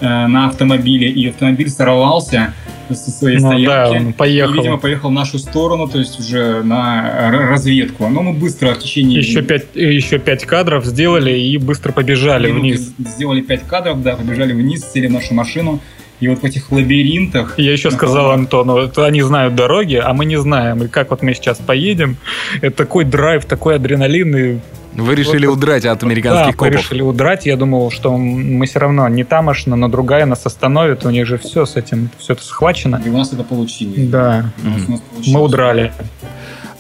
[0.02, 2.54] на автомобиле, и автомобиль сорвался
[2.89, 4.05] со своей ну, стоянки.
[4.05, 4.53] Да, поехал.
[4.53, 8.07] И, видимо, поехал в нашу сторону, то есть уже на разведку.
[8.09, 9.19] Но мы быстро в течение...
[9.19, 12.93] Еще пять, еще пять кадров сделали и быстро побежали Минуты вниз.
[12.97, 15.79] Сделали пять кадров, да, побежали вниз, сели в нашу машину.
[16.19, 17.59] И вот в этих лабиринтах...
[17.59, 20.84] Я еще сказал Антону, это они знают дороги, а мы не знаем.
[20.84, 22.15] И как вот мы сейчас поедем,
[22.61, 24.57] это такой драйв, такой адреналин, и
[24.96, 26.68] вы решили вот, удрать от американских да, копов?
[26.68, 27.46] мы решили удрать.
[27.46, 31.06] Я думал, что мы все равно не тамошно, но другая нас остановит.
[31.06, 33.02] У них же все с этим, все это схвачено.
[33.06, 33.96] И у нас это получилось.
[33.98, 34.52] Да.
[34.64, 35.02] Mm-hmm.
[35.28, 35.94] Мы удрали.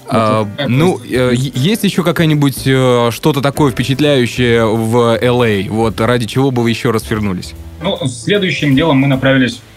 [0.07, 5.69] А, ну, э, есть еще какая-нибудь э, что-то такое впечатляющее в LA?
[5.69, 7.53] Вот ради чего бы вы еще раз вернулись?
[7.81, 9.72] Ну, следующим делом мы направились а,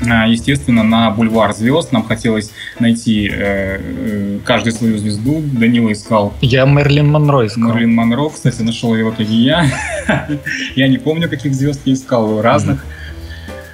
[0.00, 5.42] естественно, на бульвар звезд нам хотелось найти э, э, каждую свою звезду.
[5.42, 6.34] Данила искал...
[6.40, 7.72] Я Мерлин Монро искал.
[7.72, 9.66] Мерлин Монро, кстати, нашел его в итоге я.
[10.76, 12.84] я не помню, каких звезд я искал, разных.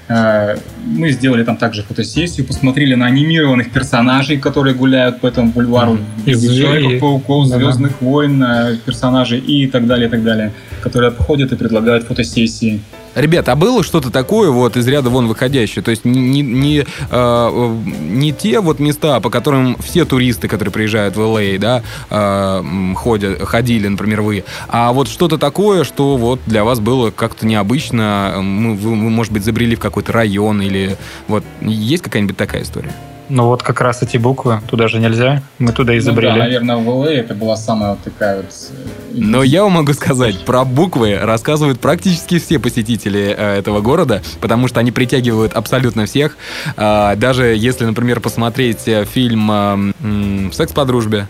[0.09, 5.99] Э, мы сделали там также фотосессию, посмотрели на анимированных персонажей, которые гуляют по этому бульвару.
[6.27, 10.53] Из Человеков-пауков, Звездных войн, э, персонажей и так далее, и так далее,
[10.83, 12.81] которые обходят и предлагают фотосессии.
[13.15, 15.83] Ребят, а было что-то такое вот из ряда вон выходящее?
[15.83, 21.17] То есть не, не, э, не те вот места, по которым все туристы, которые приезжают
[21.17, 26.65] в Л.А., да, э, ходят, ходили, например, вы, а вот что-то такое, что вот для
[26.65, 30.97] вас было как-то необычно, вы, вы, может быть, забрели в какой-то район или
[31.29, 32.93] вот есть какая-нибудь такая история?
[33.29, 36.33] Ну вот как раз эти буквы, туда же нельзя, мы туда изобрели.
[36.33, 38.47] Ну, да, наверное, в ЛА это была самая вот такая вот...
[38.47, 38.75] Э,
[39.15, 44.69] Но я вам могу сказать, про буквы рассказывают практически все посетители э, этого города, потому
[44.69, 46.37] что они притягивают абсолютно всех.
[46.77, 51.27] Э, даже если, например, посмотреть э, фильм э, «Секс по дружбе»,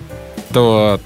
[0.52, 1.00] то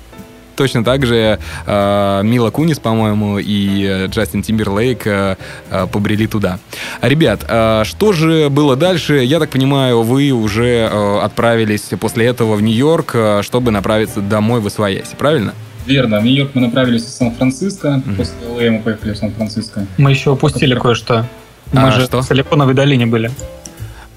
[0.58, 5.36] точно так же э, Мила Кунис, по-моему, и э, Джастин Тимберлейк э,
[5.70, 6.58] э, побрели туда.
[7.00, 9.22] Ребят, э, что же было дальше?
[9.22, 14.60] Я так понимаю, вы уже э, отправились после этого в Нью-Йорк, э, чтобы направиться домой
[14.60, 15.54] в Освояси, правильно?
[15.86, 16.20] Верно.
[16.20, 17.88] В Нью-Йорк мы направились из Сан-Франциско.
[17.88, 18.16] Mm-hmm.
[18.16, 19.86] После ЛА мы поехали в Сан-Франциско.
[19.96, 21.24] Мы еще упустили кое-что.
[21.72, 22.20] Мы а, же что?
[22.20, 23.30] в Силиконовой долине были.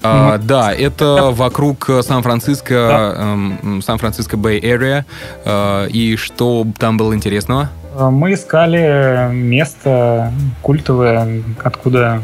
[0.02, 3.22] А, да, это вокруг Сан-Франциско, да.
[3.22, 5.04] эм, Сан-Франциско Бэй Area.
[5.44, 7.70] Э, и что там было интересного?
[7.96, 10.32] Э, мы искали место
[10.62, 12.22] культовое, откуда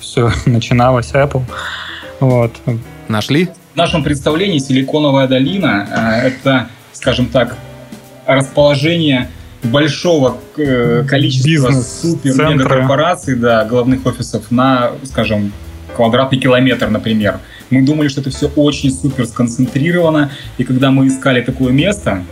[0.00, 1.42] все начиналось, Apple.
[2.20, 2.52] Вот.
[3.08, 3.48] Нашли?
[3.74, 5.86] В нашем представлении Силиконовая долина
[6.22, 7.56] э, это, скажем так,
[8.26, 9.28] расположение
[9.62, 15.52] большого количества супер-мега-корпораций, да, главных офисов на, скажем,
[15.98, 17.40] квадратный километр, например.
[17.70, 22.22] Мы думали, что это все очень супер сконцентрировано, и когда мы искали такое место...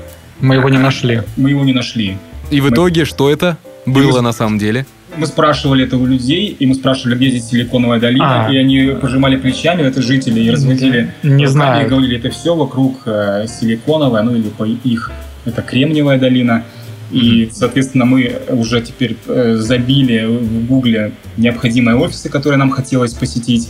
[0.40, 1.22] Мы его не нашли.
[1.36, 2.16] Мы его не нашли.
[2.52, 4.86] И в итоге что это было мы, на самом деле?
[5.16, 8.52] Мы спрашивали это у людей, и мы спрашивали, где здесь Силиконовая долина, а.
[8.52, 11.86] и они пожимали плечами, это жители, и разводили не знаю.
[11.86, 15.10] и говорили, это все вокруг э, Силиконовая, ну или по их,
[15.44, 16.62] это Кремниевая долина.
[17.10, 23.68] И, соответственно, мы уже теперь э, забили в Гугле необходимые офисы, которые нам хотелось посетить,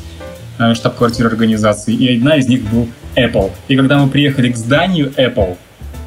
[0.59, 3.53] э, штаб-квартиры организации, и одна из них был Apple.
[3.69, 5.57] И когда мы приехали к зданию Apple,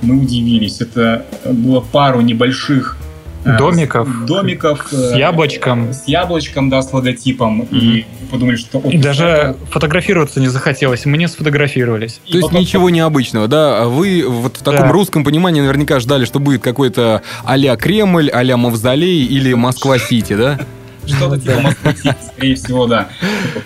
[0.01, 0.81] мы удивились.
[0.81, 2.97] Это было пару небольших
[3.43, 4.25] домиков.
[4.25, 4.87] Домиков.
[4.91, 5.93] С э, яблочком.
[5.93, 7.61] С яблочком, да, с логотипом.
[7.63, 7.77] Mm-hmm.
[7.79, 8.79] И подумали, что...
[8.79, 11.05] И даже фотографироваться не захотелось.
[11.05, 12.21] Мы не сфотографировались.
[12.29, 13.83] То есть ничего необычного, да?
[13.83, 14.91] А вы вот в таком да.
[14.91, 20.59] русском понимании наверняка ждали, что будет какой-то а-ля Кремль, а-ля Мавзолей или Москва-Сити, да?
[21.05, 23.09] Что-то типа Москва-Сити, скорее всего, да.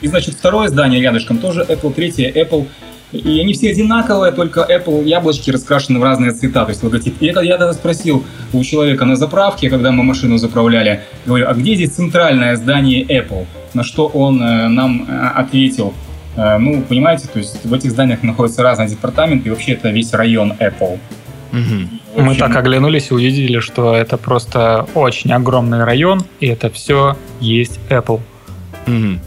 [0.02, 2.68] И, значит, второе здание рядышком тоже Apple, третье Apple.
[3.14, 7.16] И они все одинаковые, только Apple яблочки раскрашены в разные цвета, то есть логотип.
[7.22, 11.54] И я, я тогда спросил у человека на заправке, когда мы машину заправляли, говорю, а
[11.54, 13.46] где здесь центральное здание Apple?
[13.76, 15.94] На что он э, нам э, ответил,
[16.36, 20.12] э, ну, понимаете, то есть в этих зданиях находятся разные департаменты, и вообще это весь
[20.14, 21.00] район Apple.
[21.52, 21.60] Угу.
[22.16, 22.26] Общем...
[22.26, 27.80] Мы так оглянулись и увидели, что это просто очень огромный район, и это все есть
[27.90, 28.22] Apple.
[28.88, 29.20] Угу.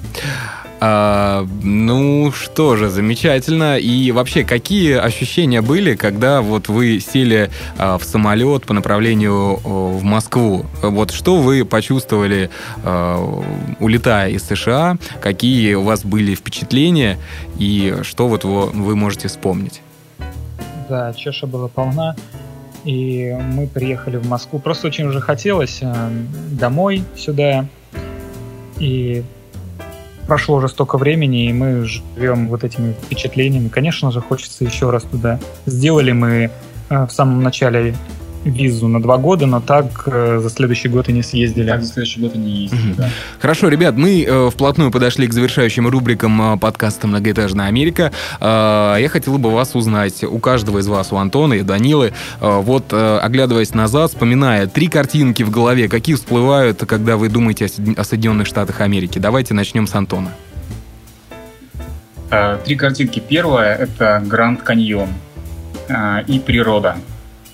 [0.80, 3.78] А, ну что же, замечательно.
[3.78, 10.02] И вообще, какие ощущения были, когда вот вы сели а, в самолет по направлению в
[10.02, 10.66] Москву?
[10.82, 12.50] Вот что вы почувствовали,
[12.84, 13.18] а,
[13.80, 14.98] улетая из США?
[15.20, 17.18] Какие у вас были впечатления
[17.58, 19.80] и что вот вы можете вспомнить?
[20.88, 22.16] Да, чеша была полна.
[22.84, 24.60] И мы приехали в Москву.
[24.60, 26.10] Просто очень уже хотелось э,
[26.52, 27.66] домой сюда.
[28.78, 29.24] И
[30.26, 33.68] прошло уже столько времени, и мы живем вот этими впечатлениями.
[33.68, 35.38] Конечно же, хочется еще раз туда.
[35.66, 36.50] Сделали мы
[36.88, 37.94] э, в самом начале
[38.46, 41.68] визу на два года, но так э, за следующий год и не съездили.
[41.68, 42.94] Так за следующий год и не ездили, угу.
[42.98, 43.10] да.
[43.40, 48.12] Хорошо, ребят, мы э, вплотную подошли к завершающим рубрикам э, подкаста «Многоэтажная Америка».
[48.40, 52.60] Э, я хотел бы вас узнать, у каждого из вас, у Антона и Данилы, э,
[52.60, 58.00] вот э, оглядываясь назад, вспоминая три картинки в голове, какие всплывают, когда вы думаете о,
[58.00, 59.18] о Соединенных Штатах Америки.
[59.18, 60.30] Давайте начнем с Антона.
[62.30, 63.20] Э, три картинки.
[63.20, 65.08] Первая— это Гранд Каньон
[65.88, 66.96] э, и природа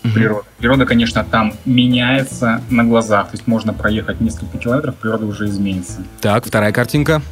[0.05, 0.13] угу.
[0.15, 0.45] природа.
[0.59, 3.31] Природа, конечно, там меняется на глазах.
[3.31, 6.03] То есть можно проехать несколько километров, природа уже изменится.
[6.21, 7.23] Так, вторая картинка.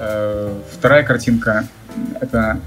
[0.00, 1.66] Э, вторая картинка—
[2.20, 2.58] это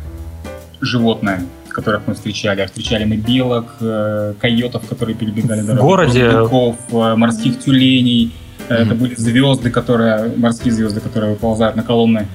[0.82, 2.66] животное, которых мы встречали.
[2.66, 5.82] Встречали мы белок, э, койотов, которые перебегали дорогу.
[5.82, 6.30] В городе.
[6.32, 8.34] Быков, э, морских тюленей.
[8.70, 12.28] Это были звезды, которые, морские звезды, которые выползают на колонны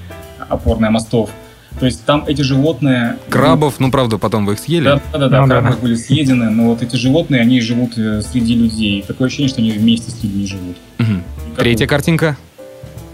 [0.48, 1.30] опорные мостов.
[1.78, 3.16] То есть там эти животные...
[3.28, 4.84] Крабов, ну, правда, потом вы их съели?
[4.84, 5.76] Да, да, да, ну, крабы да.
[5.76, 9.02] были съедены, но вот эти животные, они живут э, среди людей.
[9.06, 10.76] Такое ощущение, что они вместе с людьми живут.
[10.98, 11.56] Угу.
[11.56, 12.36] Третья картинка?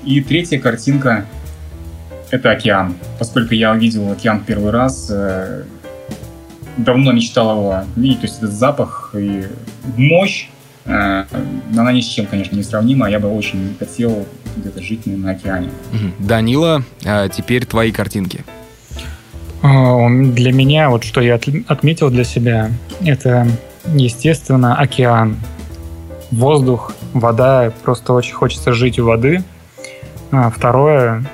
[0.04, 1.26] И третья картинка—
[2.30, 2.94] это океан.
[3.18, 5.64] Поскольку я увидел океан первый раз, э,
[6.76, 9.46] давно мечтал его видеть, то есть этот запах и
[9.96, 10.48] мощь
[10.86, 13.10] она ни с чем, конечно, не сравнима.
[13.10, 14.26] Я бы очень хотел
[14.56, 15.70] где-то жить на океане.
[16.18, 18.44] Данила, а теперь твои картинки.
[19.62, 22.70] Для меня, вот что я отметил для себя,
[23.04, 23.46] это,
[23.94, 25.36] естественно, океан.
[26.30, 29.42] Воздух, вода, просто очень хочется жить у воды.
[30.30, 31.24] А второе,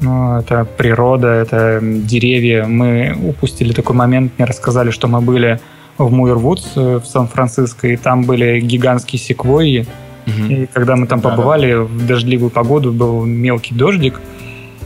[0.00, 2.64] ну, это природа, это деревья.
[2.64, 5.60] Мы упустили такой момент, мне рассказали, что мы были
[5.98, 9.86] в Муирвудс э, в Сан-Франциско, и там были гигантские секвойи.
[10.26, 10.52] Угу.
[10.52, 11.84] И когда мы там побывали да, да.
[11.84, 14.20] в дождливую погоду, был мелкий дождик,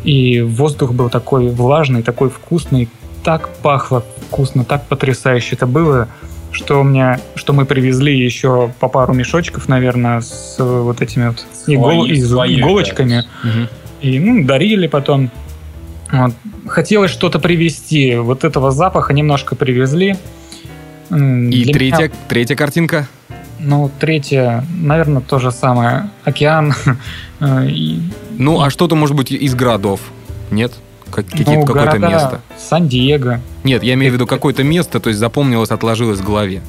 [0.04, 2.88] и воздух был такой влажный, такой вкусный,
[3.22, 6.08] так пахло вкусно, так потрясающе это было,
[6.50, 11.46] что у меня, что мы привезли еще по пару мешочков, наверное, с вот этими вот
[11.66, 13.24] игол, свои, иголочками.
[13.42, 13.48] Да.
[13.48, 13.68] Угу.
[14.02, 15.30] И ну, дарили потом.
[16.10, 16.32] Вот.
[16.66, 18.16] Хотелось что-то привезти.
[18.16, 20.16] Вот этого запаха немножко привезли.
[21.14, 22.10] И Для третья, меня...
[22.28, 23.06] третья картинка?
[23.58, 26.10] Ну, третья, наверное, то же самое.
[26.24, 26.74] Океан.
[28.38, 30.00] Ну, а что-то, может быть, из городов?
[30.52, 30.72] Нет?
[31.10, 32.40] Какие-то ну, какое-то место?
[32.56, 33.40] Сан-Диего.
[33.64, 36.62] Нет, я имею в виду какое-то место, то есть запомнилось, отложилось в голове.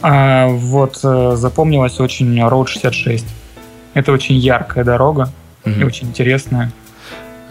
[0.00, 3.26] А, вот э, запомнилось очень Road 66.
[3.94, 5.32] Это очень яркая дорога
[5.64, 5.74] угу.
[5.80, 6.70] и очень интересная.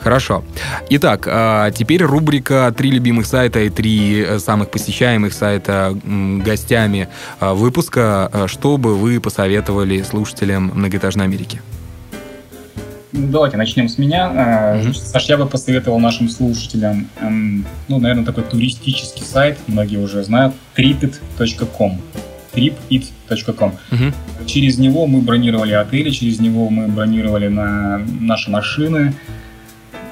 [0.06, 0.44] Хорошо.
[0.92, 5.98] Итак, а, теперь рубрика «Три любимых сайта и три э, самых посещаемых сайта
[6.46, 7.08] гостями
[7.40, 8.30] а, выпуска».
[8.32, 11.60] А, что бы вы посоветовали слушателям Многоэтажной Америки?
[13.14, 14.28] Давайте начнем с меня.
[14.28, 14.94] Mm-hmm.
[14.94, 20.54] Саш, я бы посоветовал нашим слушателям, эм, ну, наверное, такой туристический сайт, многие уже знают,
[20.78, 22.00] tripit.com
[22.54, 23.74] tripit.com.
[23.92, 24.46] Угу.
[24.46, 29.14] Через него мы бронировали отели, через него мы бронировали на наши машины,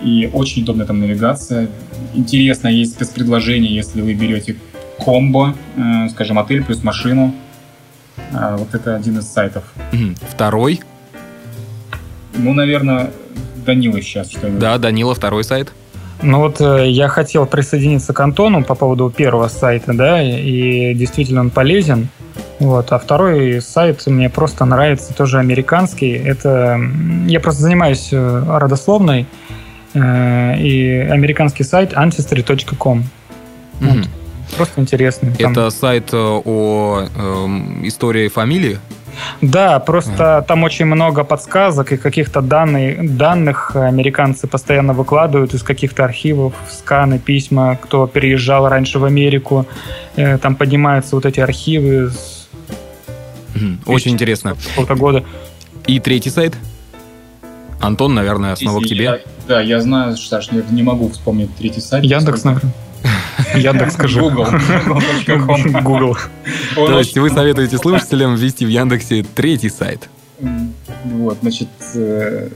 [0.04, 1.70] и очень удобная там навигация.
[2.14, 4.56] Интересно, есть спецпредложение, если вы берете
[4.99, 7.34] комбо, э, скажем, отель плюс машину.
[8.32, 9.64] Э, вот это один из сайтов.
[10.30, 10.82] Второй?
[12.36, 13.12] Ну, наверное,
[13.66, 14.60] Данила сейчас что-нибудь.
[14.60, 15.72] Да, Данила, второй сайт.
[16.22, 21.41] Ну вот э, я хотел присоединиться к Антону по поводу первого сайта, да, и действительно
[21.41, 22.08] он полезен.
[22.60, 22.91] Вот.
[22.93, 26.12] А второй сайт мне просто нравится, тоже американский.
[26.12, 26.80] Это
[27.28, 29.26] я просто занимаюсь э, родословной,
[29.96, 33.04] и американский сайт ancestry.com.
[33.80, 33.98] Mm-hmm.
[33.98, 34.08] Вот.
[34.58, 35.34] Просто интересный.
[35.36, 35.52] Там...
[35.52, 37.46] Это сайт э, о э,
[37.88, 38.80] истории фамилии?
[39.41, 40.46] Да, просто mm.
[40.48, 47.20] там очень много подсказок и каких-то данных, данных американцы постоянно выкладывают из каких-то архивов, сканы,
[47.20, 49.66] письма, кто переезжал раньше в Америку.
[50.16, 52.12] Э, там поднимаются вот эти архивы.
[53.56, 53.78] Mm.
[53.86, 54.56] Очень интересно.
[54.96, 55.24] года.
[55.86, 56.56] И третий сайт?
[57.84, 59.03] Антон, наверное, снова Если к тебе.
[59.05, 62.05] Я, да, я знаю, Саш, я не могу вспомнить третий сайт.
[62.05, 62.73] Яндекс, наверное.
[63.55, 64.19] Яндекс, скажи.
[64.21, 64.47] Google.
[65.81, 66.17] Google.
[66.75, 70.09] То есть вы советуете слушателям ввести в Яндексе третий сайт?
[71.03, 71.67] Вот, значит...
[71.95, 72.47] Э,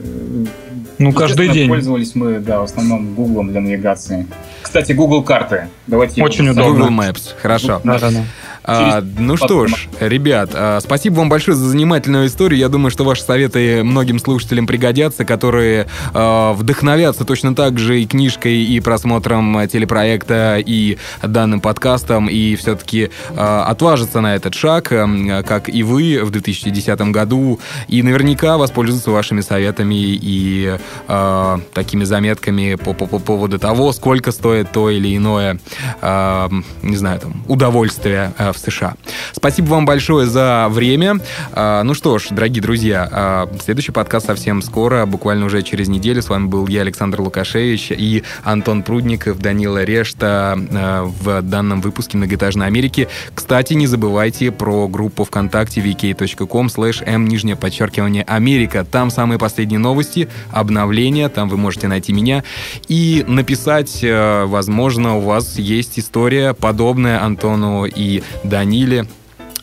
[0.98, 1.68] ну, каждый день.
[1.68, 4.26] Пользовались мы, да, в основном Гуглом для навигации.
[4.62, 5.68] Кстати, Google карты.
[5.86, 6.86] Давайте Очень удобно.
[6.86, 7.80] Google Maps, хорошо.
[7.84, 8.24] Да, да, да.
[8.70, 12.60] А, ну что ж, ребят, а, спасибо вам большое за занимательную историю.
[12.60, 18.06] Я думаю, что ваши советы многим слушателям пригодятся, которые а, вдохновятся точно так же и
[18.06, 25.42] книжкой, и просмотром телепроекта, и данным подкастом, и все-таки а, отважатся на этот шаг, а,
[25.44, 32.74] как и вы в 2010 году, и наверняка воспользуются вашими советами и а, такими заметками
[32.74, 35.58] по, по, по поводу того, сколько стоит то или иное,
[36.02, 36.50] а,
[36.82, 38.94] не знаю, там, удовольствие в США.
[39.32, 41.20] Спасибо вам большое за время.
[41.52, 46.22] А, ну что ж, дорогие друзья, а, следующий подкаст совсем скоро, буквально уже через неделю.
[46.22, 52.16] С вами был я, Александр Лукашевич, и Антон Прудников, Данила Решта а, в данном выпуске
[52.16, 53.08] «Многоэтажной Америки».
[53.34, 58.84] Кстати, не забывайте про группу ВКонтакте vk.com slash m нижнее подчеркивание Америка.
[58.84, 62.44] Там самые последние новости, обновления, там вы можете найти меня
[62.88, 69.06] и написать, возможно, у вас есть история подобная Антону и Даниле.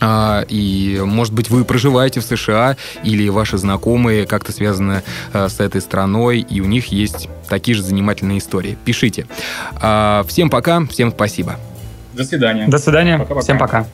[0.01, 5.59] А, и, может быть, вы проживаете в США или ваши знакомые как-то связаны а, с
[5.59, 8.77] этой страной, и у них есть такие же занимательные истории.
[8.85, 9.25] Пишите.
[9.81, 11.55] А, всем пока, всем спасибо.
[12.13, 12.67] До свидания.
[12.67, 13.17] До свидания.
[13.17, 13.41] Пока-пока.
[13.41, 13.85] Всем пока.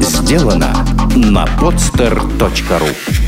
[0.00, 0.72] Сделано
[1.16, 3.27] на podster.ru